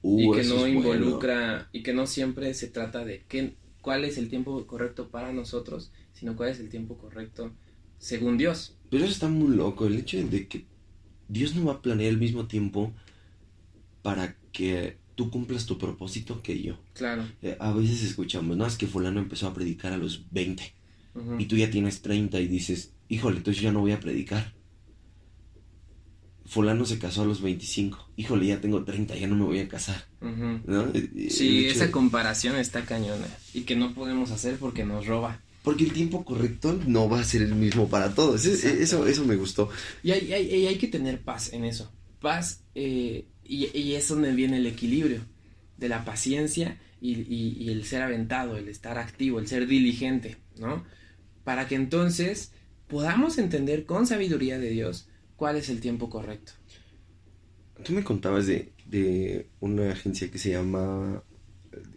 Uh, 0.00 0.32
y 0.32 0.38
que 0.38 0.48
no 0.48 0.66
involucra 0.66 1.68
y 1.70 1.82
que 1.82 1.92
no 1.92 2.06
siempre 2.06 2.54
se 2.54 2.68
trata 2.68 3.04
de 3.04 3.26
qué, 3.28 3.52
cuál 3.82 4.06
es 4.06 4.16
el 4.16 4.30
tiempo 4.30 4.66
correcto 4.66 5.10
para 5.10 5.34
nosotros, 5.34 5.92
sino 6.14 6.34
cuál 6.34 6.48
es 6.48 6.60
el 6.60 6.70
tiempo 6.70 6.96
correcto 6.96 7.52
según 7.98 8.38
Dios. 8.38 8.74
Pero 8.88 9.04
eso 9.04 9.12
está 9.12 9.28
muy 9.28 9.54
loco, 9.54 9.86
el 9.86 9.98
hecho 9.98 10.16
de 10.16 10.48
que 10.48 10.64
Dios 11.28 11.54
no 11.54 11.66
va 11.66 11.74
a 11.74 11.82
planear 11.82 12.08
el 12.08 12.18
mismo 12.18 12.46
tiempo 12.46 12.94
para 14.00 14.34
que 14.50 14.96
tú 15.14 15.30
cumplas 15.30 15.66
tu 15.66 15.76
propósito 15.76 16.42
que 16.42 16.62
yo. 16.62 16.78
Claro. 16.94 17.28
Eh, 17.42 17.58
a 17.60 17.70
veces 17.74 18.02
escuchamos, 18.02 18.56
no, 18.56 18.66
es 18.66 18.78
que 18.78 18.86
fulano 18.86 19.20
empezó 19.20 19.46
a 19.46 19.52
predicar 19.52 19.92
a 19.92 19.98
los 19.98 20.24
20 20.30 20.72
y 21.38 21.44
tú 21.46 21.56
ya 21.56 21.70
tienes 21.70 22.00
30 22.00 22.40
y 22.40 22.46
dices, 22.46 22.95
híjole, 23.08 23.38
entonces 23.38 23.62
ya 23.62 23.72
no 23.72 23.80
voy 23.80 23.92
a 23.92 24.00
predicar. 24.00 24.54
Fulano 26.46 26.84
se 26.84 26.98
casó 26.98 27.22
a 27.22 27.26
los 27.26 27.42
25, 27.42 28.10
híjole, 28.16 28.46
ya 28.46 28.60
tengo 28.60 28.84
30, 28.84 29.16
ya 29.16 29.26
no 29.26 29.34
me 29.34 29.44
voy 29.44 29.58
a 29.58 29.68
casar. 29.68 30.06
Sí, 31.28 31.66
esa 31.66 31.90
comparación 31.90 32.56
está 32.56 32.84
cañona 32.84 33.26
y 33.52 33.62
que 33.62 33.74
no 33.74 33.94
podemos 33.94 34.30
hacer 34.30 34.56
porque 34.56 34.84
nos 34.84 35.06
roba. 35.06 35.40
Porque 35.62 35.82
el 35.82 35.92
tiempo 35.92 36.24
correcto 36.24 36.78
no 36.86 37.08
va 37.08 37.18
a 37.20 37.24
ser 37.24 37.42
el 37.42 37.56
mismo 37.56 37.88
para 37.88 38.14
todos. 38.14 38.44
Eso, 38.44 39.06
eso 39.06 39.24
me 39.24 39.34
gustó. 39.34 39.68
Y 40.04 40.12
hay, 40.12 40.32
hay, 40.32 40.78
que 40.78 40.86
tener 40.86 41.22
paz 41.22 41.52
en 41.52 41.64
eso. 41.64 41.92
Paz, 42.20 42.62
eh, 42.76 43.26
y, 43.42 43.94
es 43.94 44.08
donde 44.08 44.32
viene 44.32 44.58
el 44.58 44.66
equilibrio 44.66 45.22
de 45.76 45.88
la 45.88 46.04
paciencia 46.04 46.78
y, 47.00 47.68
el 47.68 47.84
ser 47.84 48.02
aventado, 48.02 48.56
el 48.56 48.68
estar 48.68 48.98
activo, 48.98 49.40
el 49.40 49.48
ser 49.48 49.66
diligente, 49.66 50.36
¿no? 50.56 50.84
Para 51.42 51.66
que 51.66 51.74
entonces 51.74 52.52
podamos 52.88 53.38
entender 53.38 53.84
con 53.86 54.06
sabiduría 54.06 54.58
de 54.58 54.70
Dios 54.70 55.08
cuál 55.36 55.56
es 55.56 55.68
el 55.68 55.80
tiempo 55.80 56.10
correcto. 56.10 56.52
Tú 57.84 57.92
me 57.92 58.04
contabas 58.04 58.46
de, 58.46 58.72
de 58.86 59.48
una 59.60 59.92
agencia 59.92 60.30
que 60.30 60.38
se 60.38 60.50
llama 60.50 61.22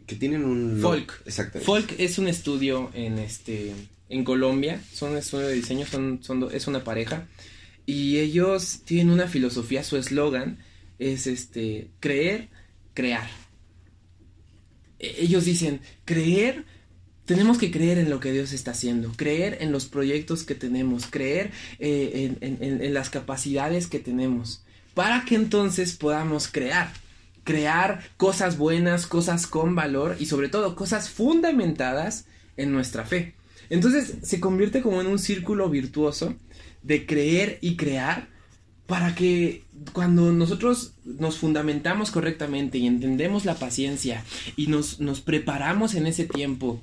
que 0.06 0.16
tienen 0.16 0.44
un 0.44 0.80
folk. 0.82 1.22
Exactamente. 1.26 1.66
Folk 1.66 1.96
es 2.00 2.18
un 2.18 2.28
estudio 2.28 2.92
en 2.94 3.20
este 3.20 3.74
en 4.10 4.24
Colombia, 4.24 4.82
son 4.92 5.12
un 5.12 5.18
estudio 5.18 5.48
de 5.48 5.54
diseño, 5.54 5.86
son, 5.86 6.24
son 6.24 6.50
es 6.52 6.68
una 6.68 6.84
pareja 6.84 7.28
y 7.86 8.18
ellos 8.18 8.82
tienen 8.86 9.12
una 9.12 9.28
filosofía, 9.28 9.84
su 9.84 9.98
eslogan 9.98 10.58
es 10.98 11.28
este 11.28 11.92
creer, 12.00 12.50
crear. 12.94 13.30
E, 14.98 15.16
ellos 15.20 15.46
dicen, 15.46 15.82
creer 16.06 16.66
tenemos 17.30 17.60
que 17.60 17.70
creer 17.70 18.00
en 18.00 18.10
lo 18.10 18.20
que 18.20 18.32
Dios 18.32 18.54
está 18.54 18.72
haciendo, 18.72 19.12
creer 19.16 19.60
en 19.62 19.72
los 19.72 19.86
proyectos 19.86 20.42
que 20.42 20.56
tenemos, 20.56 21.06
creer 21.06 21.52
eh, 21.78 22.36
en, 22.42 22.94
las 22.96 23.12
capacidades 23.12 23.86
que 23.86 24.00
tenemos, 24.00 24.64
para 24.96 25.26
que 25.26 25.36
entonces 25.36 25.96
podamos 25.96 26.48
crear 26.48 26.92
crear 27.44 28.02
cosas 28.18 28.58
buenas, 28.58 29.06
cosas 29.06 29.46
con 29.46 29.76
valor 29.76 30.18
y 30.20 30.26
sobre 30.26 30.50
todo 30.50 30.76
cosas 30.76 31.12
fundamentadas 31.12 32.26
en 32.58 32.72
nuestra 32.72 33.06
fe. 33.06 33.36
Entonces 33.70 34.16
se 34.24 34.40
convierte 34.40 34.82
como 34.82 35.00
en 35.00 35.06
un 35.06 35.20
círculo 35.20 35.70
virtuoso 35.70 36.34
de 36.82 37.06
creer 37.06 37.60
y 37.62 37.76
crear 37.76 38.28
para 38.88 39.14
que 39.14 39.66
cuando 39.94 40.32
nosotros 40.32 40.94
nos 41.06 41.38
fundamentamos 41.38 42.10
correctamente 42.10 42.80
y 42.80 42.88
entendemos 42.88 43.46
la 43.46 43.54
paciencia 43.54 44.24
y 44.56 44.66
nos, 44.66 45.00
nos 45.00 45.22
preparamos 45.22 45.94
en 45.94 46.08
ese 46.08 46.26
tiempo 46.26 46.82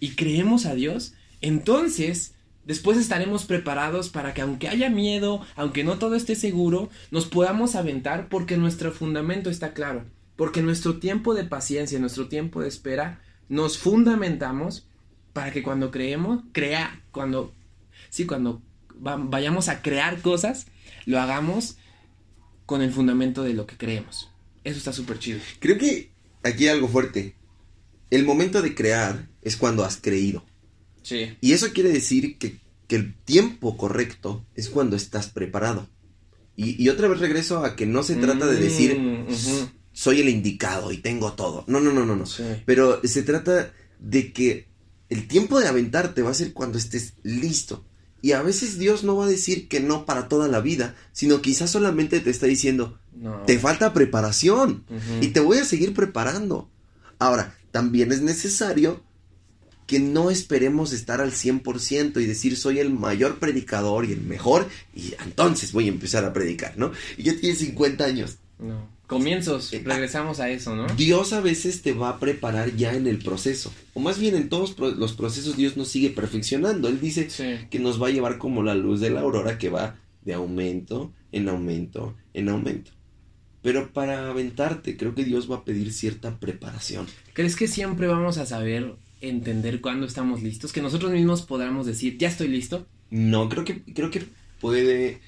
y 0.00 0.10
creemos 0.16 0.66
a 0.66 0.74
Dios, 0.74 1.14
entonces 1.40 2.34
Después 2.66 2.96
estaremos 2.96 3.44
preparados 3.44 4.08
para 4.08 4.32
que 4.32 4.40
aunque 4.40 4.68
haya 4.68 4.88
miedo, 4.88 5.44
aunque 5.54 5.84
no 5.84 5.98
todo 5.98 6.14
esté 6.14 6.34
seguro, 6.34 6.88
nos 7.10 7.26
podamos 7.26 7.74
aventar 7.74 8.28
porque 8.30 8.56
nuestro 8.56 8.90
fundamento 8.90 9.50
está 9.50 9.74
claro. 9.74 10.04
Porque 10.36 10.62
nuestro 10.62 10.98
tiempo 10.98 11.34
de 11.34 11.44
paciencia, 11.44 11.98
nuestro 11.98 12.28
tiempo 12.28 12.62
de 12.62 12.68
espera, 12.68 13.20
nos 13.48 13.76
fundamentamos 13.76 14.86
para 15.34 15.52
que 15.52 15.62
cuando 15.62 15.90
creemos, 15.90 16.42
crea, 16.52 17.02
cuando, 17.12 17.52
sí, 18.08 18.24
cuando 18.24 18.62
vayamos 18.94 19.68
a 19.68 19.82
crear 19.82 20.20
cosas, 20.22 20.66
lo 21.04 21.20
hagamos 21.20 21.76
con 22.64 22.80
el 22.80 22.92
fundamento 22.92 23.42
de 23.42 23.52
lo 23.52 23.66
que 23.66 23.76
creemos. 23.76 24.30
Eso 24.64 24.78
está 24.78 24.92
súper 24.94 25.18
chido. 25.18 25.40
Creo 25.58 25.76
que 25.76 26.10
aquí 26.42 26.64
hay 26.64 26.70
algo 26.70 26.88
fuerte. 26.88 27.34
El 28.14 28.24
momento 28.24 28.62
de 28.62 28.76
crear 28.76 29.28
es 29.42 29.56
cuando 29.56 29.84
has 29.84 29.96
creído. 29.96 30.44
Y 31.40 31.52
eso 31.52 31.72
quiere 31.72 31.90
decir 31.90 32.38
que, 32.38 32.62
el 32.90 33.12
tiempo 33.12 33.76
correcto 33.76 34.46
es 34.54 34.68
cuando 34.68 34.94
estás 34.94 35.26
preparado. 35.26 35.88
Y, 36.54 36.88
otra 36.90 37.08
vez 37.08 37.18
regreso 37.18 37.64
a 37.64 37.74
que 37.74 37.86
no 37.86 38.04
se 38.04 38.14
trata 38.14 38.46
de 38.46 38.54
decir 38.54 38.96
mm, 38.96 39.26
soy 39.92 40.20
el 40.20 40.28
indicado 40.28 40.92
y 40.92 40.98
tengo 40.98 41.32
todo. 41.32 41.64
No, 41.66 41.80
no, 41.80 41.92
no, 41.92 42.06
no, 42.06 42.14
no. 42.14 42.24
Pero 42.64 43.00
se 43.02 43.24
trata 43.24 43.72
de 43.98 44.32
que 44.32 44.68
el 45.08 45.26
tiempo 45.26 45.58
de 45.58 45.66
aventarte 45.66 46.22
va 46.22 46.30
a 46.30 46.34
ser 46.34 46.52
cuando 46.52 46.78
estés 46.78 47.14
listo. 47.24 47.84
Y 48.22 48.30
a 48.30 48.42
veces 48.42 48.78
Dios 48.78 49.02
no 49.02 49.16
va 49.16 49.24
a 49.24 49.28
decir 49.28 49.66
que 49.66 49.80
no 49.80 50.06
para 50.06 50.28
toda 50.28 50.46
la 50.46 50.60
vida, 50.60 50.94
sino 51.10 51.42
quizás 51.42 51.70
solamente 51.70 52.20
te 52.20 52.30
está 52.30 52.46
diciendo, 52.46 52.96
No. 53.12 53.42
te 53.42 53.58
falta 53.58 53.92
preparación 53.92 54.84
y 55.20 55.28
te 55.28 55.40
voy 55.40 55.58
a 55.58 55.64
seguir 55.64 55.94
preparando. 55.94 56.70
Ahora, 57.18 57.56
también 57.74 58.12
es 58.12 58.22
necesario 58.22 59.02
que 59.88 59.98
no 59.98 60.30
esperemos 60.30 60.92
estar 60.92 61.20
al 61.20 61.32
100% 61.32 62.22
y 62.22 62.24
decir 62.24 62.56
soy 62.56 62.78
el 62.78 62.88
mayor 62.90 63.40
predicador 63.40 64.04
y 64.04 64.12
el 64.12 64.20
mejor 64.20 64.68
y 64.94 65.12
entonces 65.24 65.72
voy 65.72 65.86
a 65.86 65.88
empezar 65.88 66.24
a 66.24 66.32
predicar, 66.32 66.78
¿no? 66.78 66.92
Y 67.18 67.24
ya 67.24 67.34
tienes 67.36 67.58
50 67.58 68.04
años. 68.04 68.38
No. 68.60 68.88
Comienzos, 69.08 69.72
Eh, 69.72 69.82
regresamos 69.84 70.38
a 70.38 70.50
eso, 70.50 70.76
¿no? 70.76 70.86
Dios 70.96 71.32
a 71.32 71.40
veces 71.40 71.82
te 71.82 71.92
va 71.92 72.10
a 72.10 72.20
preparar 72.20 72.76
ya 72.76 72.94
en 72.94 73.08
el 73.08 73.18
proceso. 73.18 73.72
O 73.92 73.98
más 73.98 74.20
bien 74.20 74.36
en 74.36 74.48
todos 74.48 74.78
los 74.78 75.12
procesos 75.14 75.56
Dios 75.56 75.76
nos 75.76 75.88
sigue 75.88 76.10
perfeccionando. 76.10 76.86
Él 76.86 77.00
dice 77.00 77.28
Sí. 77.28 77.66
que 77.70 77.80
nos 77.80 78.00
va 78.00 78.06
a 78.06 78.10
llevar 78.10 78.38
como 78.38 78.62
la 78.62 78.76
luz 78.76 79.00
de 79.00 79.10
la 79.10 79.20
aurora 79.22 79.58
que 79.58 79.68
va 79.68 79.96
de 80.24 80.32
aumento 80.34 81.12
en 81.32 81.48
aumento 81.48 82.14
en 82.34 82.48
aumento. 82.50 82.92
Pero 83.64 83.94
para 83.94 84.28
aventarte 84.28 84.94
creo 84.98 85.14
que 85.14 85.24
Dios 85.24 85.50
va 85.50 85.56
a 85.56 85.64
pedir 85.64 85.90
cierta 85.90 86.38
preparación. 86.38 87.06
¿Crees 87.32 87.56
que 87.56 87.66
siempre 87.66 88.06
vamos 88.06 88.36
a 88.36 88.44
saber 88.44 88.94
entender 89.22 89.80
cuándo 89.80 90.04
estamos 90.04 90.42
listos? 90.42 90.70
Que 90.70 90.82
nosotros 90.82 91.10
mismos 91.10 91.40
podamos 91.40 91.86
decir, 91.86 92.18
ya 92.18 92.28
estoy 92.28 92.48
listo. 92.48 92.86
No, 93.08 93.48
creo 93.48 93.64
que, 93.64 93.80
creo 93.82 94.10
que 94.10 94.22
puede. 94.60 95.22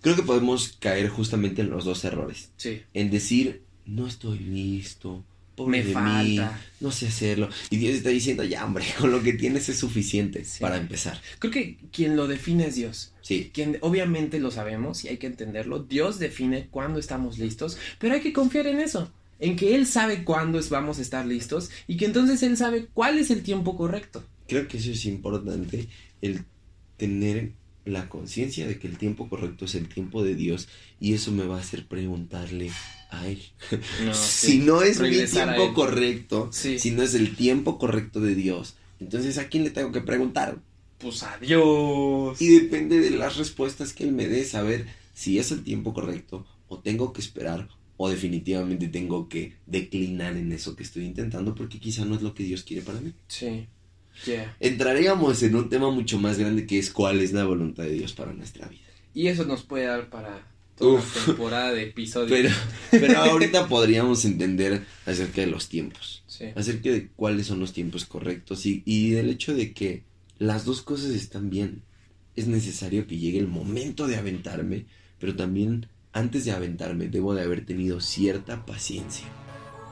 Creo 0.00 0.16
que 0.16 0.22
podemos 0.22 0.78
caer 0.80 1.10
justamente 1.10 1.60
en 1.60 1.68
los 1.68 1.84
dos 1.84 2.06
errores. 2.06 2.50
Sí. 2.56 2.80
En 2.94 3.10
decir, 3.10 3.64
no 3.84 4.06
estoy 4.06 4.38
listo, 4.38 5.22
pobre 5.56 5.78
Me 5.78 5.84
de 5.84 5.88
mí, 5.88 5.92
falta. 6.38 6.60
no 6.80 6.90
sé 6.90 7.08
hacerlo. 7.08 7.48
Y 7.70 7.76
Dios 7.76 7.94
está 7.94 8.08
diciendo, 8.10 8.44
ya, 8.44 8.64
hombre, 8.64 8.84
con 8.98 9.10
lo 9.10 9.22
que 9.22 9.32
tienes 9.34 9.68
es 9.68 9.78
suficiente 9.78 10.44
Sí. 10.44 10.60
para 10.60 10.76
empezar. 10.76 11.20
Creo 11.38 11.52
que 11.52 11.76
quien 11.92 12.16
lo 12.16 12.26
define 12.26 12.66
es 12.66 12.74
Dios. 12.74 13.12
Sí, 13.22 13.50
Quien 13.54 13.78
obviamente 13.80 14.38
lo 14.40 14.50
sabemos 14.50 15.04
y 15.04 15.08
hay 15.08 15.16
que 15.16 15.26
entenderlo. 15.26 15.78
Dios 15.78 16.18
define 16.18 16.66
cuándo 16.70 16.98
estamos 16.98 17.38
listos, 17.38 17.78
pero 17.98 18.14
hay 18.14 18.20
que 18.20 18.32
confiar 18.32 18.66
en 18.66 18.80
eso. 18.80 19.10
En 19.40 19.56
que 19.56 19.74
Él 19.74 19.86
sabe 19.86 20.24
cuándo 20.24 20.58
es- 20.58 20.68
vamos 20.70 20.98
a 20.98 21.02
estar 21.02 21.24
listos 21.26 21.70
y 21.88 21.96
que 21.96 22.04
entonces 22.04 22.42
Él 22.42 22.56
sabe 22.56 22.86
cuál 22.92 23.18
es 23.18 23.30
el 23.30 23.42
tiempo 23.42 23.76
correcto. 23.76 24.24
creo 24.46 24.68
que 24.68 24.76
eso 24.76 24.90
es 24.90 25.06
importante, 25.06 25.88
el 26.20 26.44
tener 26.98 27.52
la 27.84 28.08
conciencia 28.08 28.66
de 28.66 28.78
que 28.78 28.86
el 28.86 28.98
tiempo 28.98 29.28
correcto 29.28 29.66
es 29.66 29.74
el 29.74 29.88
tiempo 29.88 30.22
de 30.22 30.34
Dios 30.34 30.68
y 31.00 31.12
eso 31.14 31.32
me 31.32 31.44
va 31.44 31.56
a 31.56 31.60
hacer 31.60 31.86
preguntarle 31.86 32.70
a 33.10 33.26
Él. 33.28 33.40
No, 34.04 34.14
si 34.14 34.58
no 34.58 34.82
es 34.82 35.00
mi 35.00 35.18
a 35.20 35.26
tiempo 35.26 35.74
correcto, 35.74 36.48
Sí. 36.52 36.78
si 36.78 36.90
no 36.90 37.02
es 37.02 37.14
el 37.14 37.36
tiempo 37.36 37.78
correcto 37.78 38.20
de 38.20 38.34
Dios, 38.34 38.74
entonces 39.00 39.38
¿a 39.38 39.48
quién 39.48 39.64
le 39.64 39.70
tengo 39.70 39.92
que 39.92 40.00
preguntar? 40.00 40.58
Pues 40.98 41.22
adiós. 41.22 42.40
Y 42.40 42.48
depende 42.48 43.00
de 43.00 43.10
las 43.10 43.36
respuestas 43.36 43.92
que 43.92 44.04
Él 44.04 44.12
me 44.12 44.26
dé, 44.28 44.44
saber 44.44 44.86
si 45.12 45.38
es 45.38 45.50
el 45.50 45.62
tiempo 45.62 45.92
correcto 45.92 46.46
o 46.68 46.78
tengo 46.78 47.12
que 47.12 47.20
esperar 47.20 47.68
o 47.96 48.08
definitivamente 48.08 48.88
tengo 48.88 49.28
que 49.28 49.54
declinar 49.66 50.36
en 50.36 50.50
eso 50.52 50.74
que 50.74 50.82
estoy 50.82 51.04
intentando 51.04 51.54
porque 51.54 51.78
quizá 51.78 52.04
no 52.04 52.14
es 52.16 52.22
lo 52.22 52.34
que 52.34 52.42
Dios 52.44 52.64
quiere 52.64 52.82
para 52.82 53.00
mí. 53.00 53.12
Sí. 53.28 53.66
Yeah. 54.26 54.56
Entraríamos 54.60 55.42
en 55.42 55.54
un 55.56 55.68
tema 55.68 55.90
mucho 55.90 56.18
más 56.18 56.38
grande 56.38 56.66
que 56.66 56.78
es 56.78 56.90
cuál 56.90 57.20
es 57.20 57.32
la 57.32 57.44
voluntad 57.44 57.84
de 57.84 57.92
Dios 57.92 58.12
para 58.12 58.32
nuestra 58.32 58.68
vida. 58.68 58.80
Y 59.12 59.26
eso 59.28 59.44
nos 59.44 59.62
puede 59.62 59.86
dar 59.86 60.08
para 60.10 60.46
toda 60.76 61.00
Uf. 61.00 61.26
temporada 61.26 61.72
de 61.72 61.84
episodios. 61.84 62.30
Pero, 62.30 62.50
pero 62.90 63.18
ahorita 63.18 63.68
podríamos 63.68 64.24
entender 64.24 64.84
acerca 65.06 65.40
de 65.40 65.46
los 65.48 65.68
tiempos, 65.68 66.22
Sí. 66.26 66.46
acerca 66.56 66.90
de 66.90 67.08
cuáles 67.14 67.46
son 67.46 67.60
los 67.60 67.72
tiempos 67.72 68.04
correctos 68.06 68.66
y, 68.66 68.82
y 68.84 69.10
del 69.10 69.30
hecho 69.30 69.54
de 69.54 69.72
que 69.72 70.02
las 70.38 70.64
dos 70.64 70.82
cosas 70.82 71.10
están 71.10 71.50
bien. 71.50 71.82
Es 72.34 72.48
necesario 72.48 73.06
que 73.06 73.18
llegue 73.18 73.38
el 73.38 73.46
momento 73.46 74.08
de 74.08 74.16
aventarme, 74.16 74.86
pero 75.20 75.36
también 75.36 75.86
antes 76.12 76.44
de 76.44 76.50
aventarme 76.52 77.08
debo 77.08 77.34
de 77.34 77.42
haber 77.42 77.64
tenido 77.64 78.00
cierta 78.00 78.66
paciencia 78.66 79.26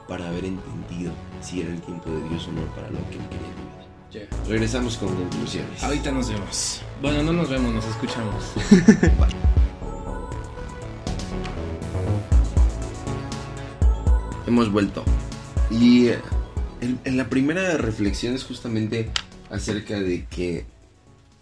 para 0.07 0.27
haber 0.27 0.43
entendido 0.45 1.13
si 1.41 1.61
era 1.61 1.73
el 1.73 1.81
tiempo 1.81 2.09
de 2.11 2.27
Dios 2.29 2.47
o 2.47 2.51
no 2.51 2.65
para 2.75 2.89
lo 2.89 2.97
que 3.09 3.15
él 3.15 3.29
quería. 3.29 3.82
Yeah. 4.13 4.27
Regresamos 4.47 4.97
con 4.97 5.15
conclusiones. 5.15 5.83
Ahorita 5.83 6.11
nos 6.11 6.29
vemos. 6.29 6.81
Bueno, 7.01 7.23
no 7.23 7.33
nos 7.33 7.49
vemos, 7.49 7.73
nos 7.73 7.83
escuchamos. 7.85 8.53
Hemos 14.45 14.71
vuelto. 14.71 15.03
Y 15.71 16.09
eh, 16.09 16.19
en, 16.81 16.99
en 17.05 17.17
la 17.17 17.27
primera 17.27 17.75
reflexión 17.77 18.35
es 18.35 18.43
justamente 18.43 19.09
acerca 19.49 19.99
de 19.99 20.27
que 20.27 20.67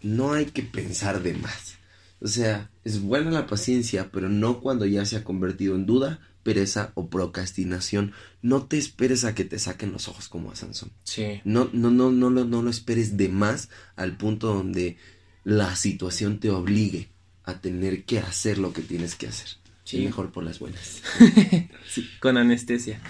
no 0.02 0.32
hay 0.32 0.46
que 0.46 0.64
pensar 0.64 1.22
de 1.22 1.34
más. 1.34 1.76
O 2.22 2.28
sea, 2.28 2.70
es 2.86 3.02
buena 3.02 3.32
la 3.32 3.48
paciencia, 3.48 4.10
pero 4.14 4.30
no 4.30 4.62
cuando 4.62 4.86
ya 4.86 5.06
se 5.06 5.18
ha 5.18 5.26
convertido 5.26 5.76
en 5.76 5.86
duda, 5.86 6.22
pereza 6.44 6.92
o 6.96 7.10
procrastinación. 7.10 8.14
No 8.42 8.64
te 8.64 8.78
esperes 8.78 9.24
a 9.26 9.36
que 9.36 9.46
te 9.46 9.60
saquen 9.60 9.92
los 9.92 10.08
ojos 10.08 10.28
como 10.30 10.52
a 10.52 10.56
Sansón. 10.56 10.92
Sí. 11.04 11.42
No, 11.44 11.70
no, 11.74 11.92
no, 11.92 12.12
no, 12.12 12.30
lo- 12.30 12.46
no 12.46 12.62
lo 12.62 12.70
esperes 12.70 13.18
de 13.18 13.30
más 13.30 13.70
al 13.96 14.18
punto 14.18 14.48
donde 14.54 14.98
la 15.44 15.76
situación 15.76 16.40
te 16.40 16.50
obligue 16.50 17.10
a 17.44 17.60
tener 17.60 18.04
que 18.04 18.20
hacer 18.20 18.58
lo 18.58 18.74
que 18.74 18.82
tienes 18.82 19.16
que 19.16 19.28
hacer. 19.28 19.48
Sí. 19.84 19.98
Y 19.98 20.06
mejor 20.06 20.32
por 20.32 20.44
las 20.44 20.60
buenas. 20.60 21.02
sí. 21.90 22.10
Con 22.20 22.38
anestesia. 22.38 23.02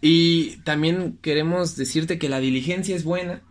Y 0.00 0.56
también 0.58 1.18
queremos 1.20 1.76
decirte 1.76 2.18
que 2.18 2.28
la 2.28 2.40
diligencia 2.40 2.94
es 2.96 3.04
buena, 3.04 3.42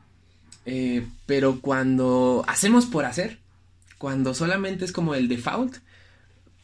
eh, 0.66 1.06
pero 1.26 1.60
cuando 1.62 2.44
hacemos 2.48 2.86
por 2.86 3.06
hacer, 3.06 3.40
cuando 3.98 4.34
solamente 4.34 4.86
es 4.86 4.92
como 4.92 5.14
el 5.14 5.28
default, 5.28 5.78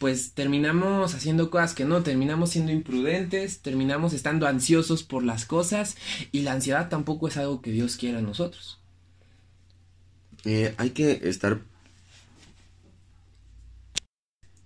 pues 0.05 0.33
terminamos 0.33 1.15
haciendo 1.15 1.49
cosas 1.49 1.73
que 1.73 1.83
no, 1.83 2.03
terminamos 2.03 2.51
siendo 2.51 2.71
imprudentes, 2.71 3.63
terminamos 3.63 4.13
estando 4.13 4.45
ansiosos 4.45 5.01
por 5.01 5.23
las 5.23 5.47
cosas 5.47 5.97
y 6.31 6.41
la 6.41 6.51
ansiedad 6.51 6.89
tampoco 6.89 7.27
es 7.27 7.37
algo 7.37 7.59
que 7.59 7.71
Dios 7.71 7.97
quiera 7.97 8.19
en 8.19 8.25
nosotros. 8.27 8.79
Eh, 10.43 10.75
hay 10.77 10.91
que 10.91 11.21
estar... 11.23 11.59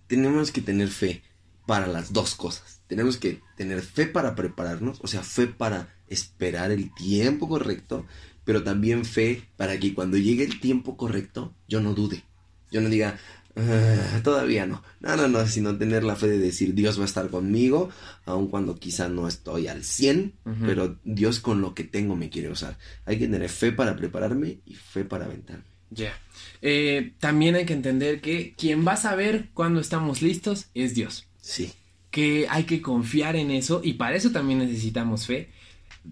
Tenemos 0.07 0.51
que 0.51 0.59
tener 0.59 0.89
fe 0.89 1.23
para 1.65 1.87
las 1.87 2.11
dos 2.11 2.35
cosas. 2.35 2.81
Tenemos 2.87 3.15
que 3.15 3.41
tener 3.55 3.81
fe 3.81 4.07
para 4.07 4.35
prepararnos, 4.35 4.99
o 5.01 5.07
sea, 5.07 5.23
fe 5.23 5.47
para 5.47 5.95
esperar 6.09 6.69
el 6.71 6.93
tiempo 6.93 7.47
correcto, 7.47 8.05
pero 8.43 8.61
también 8.61 9.05
fe 9.05 9.47
para 9.55 9.79
que 9.79 9.93
cuando 9.93 10.17
llegue 10.17 10.43
el 10.43 10.59
tiempo 10.59 10.97
correcto 10.97 11.55
yo 11.65 11.79
no 11.79 11.93
dude. 11.93 12.25
Yo 12.71 12.81
no 12.81 12.89
diga, 12.89 13.17
"Ah, 13.55 14.21
todavía 14.23 14.65
no. 14.65 14.81
No, 14.99 15.15
no, 15.15 15.27
no, 15.27 15.45
sino 15.47 15.77
tener 15.77 16.03
la 16.03 16.15
fe 16.15 16.27
de 16.27 16.37
decir 16.37 16.73
Dios 16.73 16.97
va 16.97 17.03
a 17.03 17.05
estar 17.05 17.29
conmigo, 17.29 17.89
aun 18.25 18.47
cuando 18.47 18.75
quizá 18.75 19.09
no 19.09 19.27
estoy 19.27 19.67
al 19.67 19.83
100, 19.83 20.33
Ujú. 20.45 20.55
pero 20.65 20.97
Dios 21.03 21.39
con 21.39 21.61
lo 21.61 21.73
que 21.73 21.83
tengo 21.83 22.15
me 22.15 22.29
quiere 22.29 22.49
usar. 22.49 22.77
Hay 23.05 23.17
que 23.19 23.27
tener 23.27 23.49
fe 23.49 23.71
para 23.71 23.95
prepararme 23.95 24.59
y 24.65 24.75
fe 24.75 25.03
para 25.05 25.25
aventarme. 25.25 25.63
Ya. 25.91 26.13
Eh, 26.61 27.13
también 27.19 27.55
hay 27.55 27.65
que 27.65 27.73
entender 27.73 28.21
que 28.21 28.53
quien 28.57 28.85
va 28.87 28.93
a 28.93 28.97
saber 28.97 29.49
cuándo 29.53 29.79
estamos 29.79 30.21
listos 30.21 30.67
es 30.73 30.93
Dios. 30.95 31.25
Sí. 31.41 31.73
que 32.11 32.47
hay 32.49 32.63
que 32.63 32.81
confiar 32.81 33.35
en 33.35 33.51
eso 33.51 33.81
y 33.83 33.93
para 33.93 34.15
eso 34.15 34.31
también 34.31 34.57
necesitamos 34.59 35.27
fe. 35.27 35.49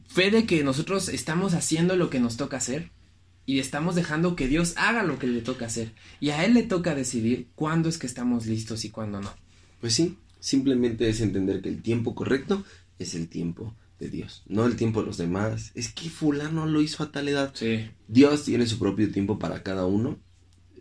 Fe 0.08 0.30
de 0.30 0.46
que 0.46 0.64
nosotros 0.64 1.10
estamos 1.10 1.56
haciendo 1.56 1.96
lo 1.96 2.10
que 2.12 2.20
nos 2.20 2.38
toca 2.38 2.58
hacer 2.58 2.92
y 3.48 3.58
estamos 3.60 3.96
dejando 3.96 4.36
que 4.36 4.48
Dios 4.48 4.74
haga 4.78 5.02
lo 5.02 5.18
que 5.18 5.26
le 5.26 5.42
toca 5.42 5.66
hacer. 5.66 5.94
Y 6.20 6.30
a 6.30 6.46
Él 6.46 6.54
le 6.54 6.62
toca 6.64 6.94
decidir 6.94 7.48
cuándo 7.56 7.90
es 7.90 7.98
que 7.98 8.06
estamos 8.06 8.46
listos 8.46 8.86
y 8.86 8.90
cuándo 8.92 9.20
no. 9.22 9.34
Pues 9.82 9.94
sí, 9.94 10.18
simplemente 10.40 11.10
es 11.10 11.22
entender 11.22 11.62
que 11.64 11.70
el 11.70 11.82
tiempo 11.82 12.14
correcto 12.14 12.64
es 13.00 13.16
el 13.16 13.28
tiempo 13.30 13.74
de 14.00 14.10
Dios, 14.10 14.44
no 14.48 14.66
el 14.66 14.76
tiempo 14.76 15.00
de 15.00 15.08
los 15.08 15.18
demás. 15.18 15.72
Es 15.74 15.92
que 15.92 16.10
fulano 16.10 16.68
lo 16.68 16.82
hizo 16.82 17.02
a 17.04 17.12
tal 17.12 17.30
edad. 17.30 17.52
Sí. 17.56 17.90
Dios 18.08 18.44
tiene 18.44 18.68
su 18.68 18.78
propio 18.78 19.12
tiempo 19.12 19.40
para 19.40 19.64
cada 19.64 19.86
uno. 19.88 20.20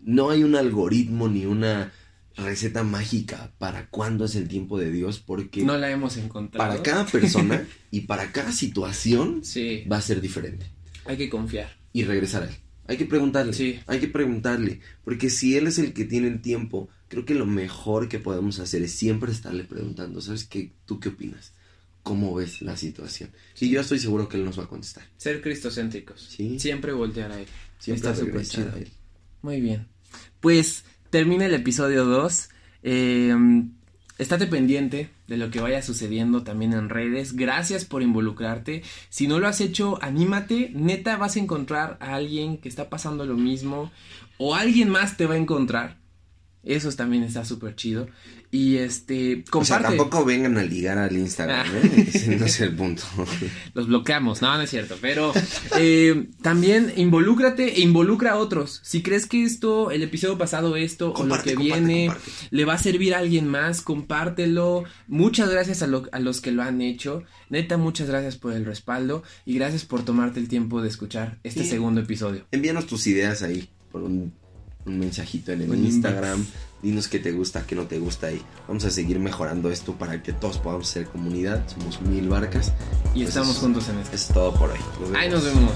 No 0.02 0.30
hay 0.30 0.42
un 0.44 0.54
algoritmo 0.56 1.28
ni 1.28 1.46
una 1.46 1.92
receta 2.36 2.82
mágica 2.82 3.52
para 3.58 3.88
cuándo 3.88 4.26
es 4.26 4.34
el 4.34 4.46
tiempo 4.48 4.78
de 4.78 4.90
Dios, 4.92 5.18
porque 5.20 5.62
No 5.64 5.78
la 5.78 5.90
hemos 5.90 6.16
encontrado. 6.18 6.68
para 6.70 6.82
cada 6.82 7.06
persona 7.06 7.66
y 7.90 8.00
para 8.02 8.32
cada 8.32 8.52
situación 8.52 9.40
Sí. 9.44 9.84
va 9.90 9.96
a 9.98 10.02
ser 10.02 10.20
diferente. 10.20 10.66
Hay 11.06 11.16
que 11.16 11.30
confiar. 11.30 11.70
Y 11.96 12.04
regresar 12.04 12.42
a 12.42 12.46
él. 12.46 12.54
Hay 12.88 12.98
que 12.98 13.06
preguntarle. 13.06 13.54
Sí. 13.54 13.80
Hay 13.86 14.00
que 14.00 14.08
preguntarle. 14.08 14.80
Porque 15.02 15.30
si 15.30 15.56
él 15.56 15.66
es 15.66 15.78
el 15.78 15.94
que 15.94 16.04
tiene 16.04 16.28
el 16.28 16.42
tiempo, 16.42 16.90
creo 17.08 17.24
que 17.24 17.34
lo 17.34 17.46
mejor 17.46 18.10
que 18.10 18.18
podemos 18.18 18.58
hacer 18.58 18.82
es 18.82 18.92
siempre 18.92 19.32
estarle 19.32 19.64
preguntando, 19.64 20.20
¿sabes 20.20 20.44
qué? 20.44 20.72
¿Tú 20.84 21.00
qué 21.00 21.08
opinas? 21.08 21.54
¿Cómo 22.02 22.34
ves 22.34 22.60
la 22.60 22.76
situación? 22.76 23.30
Y 23.58 23.70
yo 23.70 23.80
estoy 23.80 23.98
seguro 23.98 24.28
que 24.28 24.36
él 24.36 24.44
nos 24.44 24.58
va 24.58 24.64
a 24.64 24.68
contestar. 24.68 25.04
Ser 25.16 25.40
cristocéntricos. 25.40 26.20
Sí. 26.20 26.60
Siempre 26.60 26.92
voltear 26.92 27.32
a 27.32 27.40
Él. 27.40 27.46
Siempre 27.78 28.10
Está 28.10 28.22
súper 28.22 28.46
chido. 28.46 28.72
Muy 29.40 29.62
bien. 29.62 29.88
Pues 30.40 30.84
termina 31.08 31.46
el 31.46 31.54
episodio 31.54 32.04
2. 32.04 32.48
Estate 34.18 34.46
pendiente 34.46 35.10
de 35.26 35.36
lo 35.36 35.50
que 35.50 35.60
vaya 35.60 35.82
sucediendo 35.82 36.42
también 36.42 36.72
en 36.72 36.88
redes. 36.88 37.34
Gracias 37.34 37.84
por 37.84 38.02
involucrarte. 38.02 38.82
Si 39.08 39.28
no 39.28 39.38
lo 39.38 39.48
has 39.48 39.60
hecho, 39.60 39.98
anímate. 40.02 40.70
Neta, 40.74 41.16
vas 41.16 41.36
a 41.36 41.40
encontrar 41.40 41.98
a 42.00 42.14
alguien 42.14 42.58
que 42.58 42.68
está 42.68 42.88
pasando 42.88 43.26
lo 43.26 43.36
mismo 43.36 43.90
o 44.38 44.54
alguien 44.54 44.88
más 44.88 45.16
te 45.16 45.26
va 45.26 45.34
a 45.34 45.38
encontrar. 45.38 45.98
Eso 46.62 46.90
también 46.92 47.22
está 47.22 47.44
súper 47.44 47.76
chido. 47.76 48.08
Y 48.50 48.76
este, 48.76 49.44
comparte. 49.50 49.58
O 49.58 49.64
sea, 49.64 49.96
tampoco 49.96 50.24
vengan 50.24 50.56
a 50.56 50.62
ligar 50.62 50.98
al 50.98 51.16
Instagram, 51.16 51.66
ah. 51.66 51.78
¿eh? 51.82 52.10
Ese 52.14 52.36
no 52.36 52.46
es 52.46 52.60
el 52.60 52.74
punto. 52.74 53.02
Los 53.74 53.88
bloqueamos, 53.88 54.42
no, 54.42 54.56
no 54.56 54.62
es 54.62 54.70
cierto. 54.70 54.96
Pero 55.00 55.32
eh, 55.78 56.28
también 56.42 56.92
involúcrate 56.96 57.76
e 57.76 57.80
involucra 57.80 58.32
a 58.32 58.36
otros. 58.36 58.80
Si 58.84 59.02
crees 59.02 59.26
que 59.26 59.44
esto, 59.44 59.90
el 59.90 60.02
episodio 60.02 60.38
pasado, 60.38 60.76
esto 60.76 61.12
o 61.12 61.24
lo 61.24 61.42
que 61.42 61.56
viene, 61.56 62.10
le 62.50 62.64
va 62.64 62.74
a 62.74 62.78
servir 62.78 63.14
a 63.14 63.18
alguien 63.18 63.48
más, 63.48 63.82
compártelo. 63.82 64.84
Muchas 65.08 65.50
gracias 65.50 65.82
a, 65.82 65.86
a 66.12 66.20
los 66.20 66.40
que 66.40 66.52
lo 66.52 66.62
han 66.62 66.80
hecho. 66.80 67.24
Neta, 67.50 67.76
muchas 67.76 68.08
gracias 68.08 68.36
por 68.36 68.52
el 68.52 68.64
respaldo 68.64 69.22
y 69.44 69.54
gracias 69.54 69.84
por 69.84 70.04
tomarte 70.04 70.40
el 70.40 70.48
tiempo 70.48 70.82
de 70.82 70.88
escuchar 70.88 71.38
este 71.42 71.64
segundo 71.64 72.00
episodio. 72.00 72.46
Envíanos 72.50 72.86
tus 72.86 73.06
ideas 73.06 73.42
ahí 73.42 73.68
por 73.92 74.02
un 74.02 74.32
un 74.86 74.98
mensajito 74.98 75.52
en 75.52 75.62
el 75.62 75.74
Instagram. 75.74 76.44
Dinos 76.82 77.08
qué 77.08 77.18
te 77.18 77.32
gusta, 77.32 77.66
qué 77.66 77.74
no 77.74 77.86
te 77.86 77.98
gusta 77.98 78.30
y 78.30 78.40
vamos 78.68 78.84
a 78.84 78.90
seguir 78.90 79.18
mejorando 79.18 79.70
esto 79.70 79.94
para 79.94 80.22
que 80.22 80.32
todos 80.32 80.58
podamos 80.58 80.88
ser 80.88 81.06
comunidad. 81.06 81.66
Somos 81.68 82.00
mil 82.02 82.28
barcas. 82.28 82.72
Y 83.14 83.24
estamos 83.24 83.56
juntos 83.58 83.88
en 83.88 83.98
esto. 83.98 84.14
Es 84.14 84.28
todo 84.28 84.54
por 84.54 84.70
hoy. 84.70 84.78
Ahí 85.14 85.28
nos 85.28 85.44
vemos. 85.44 85.72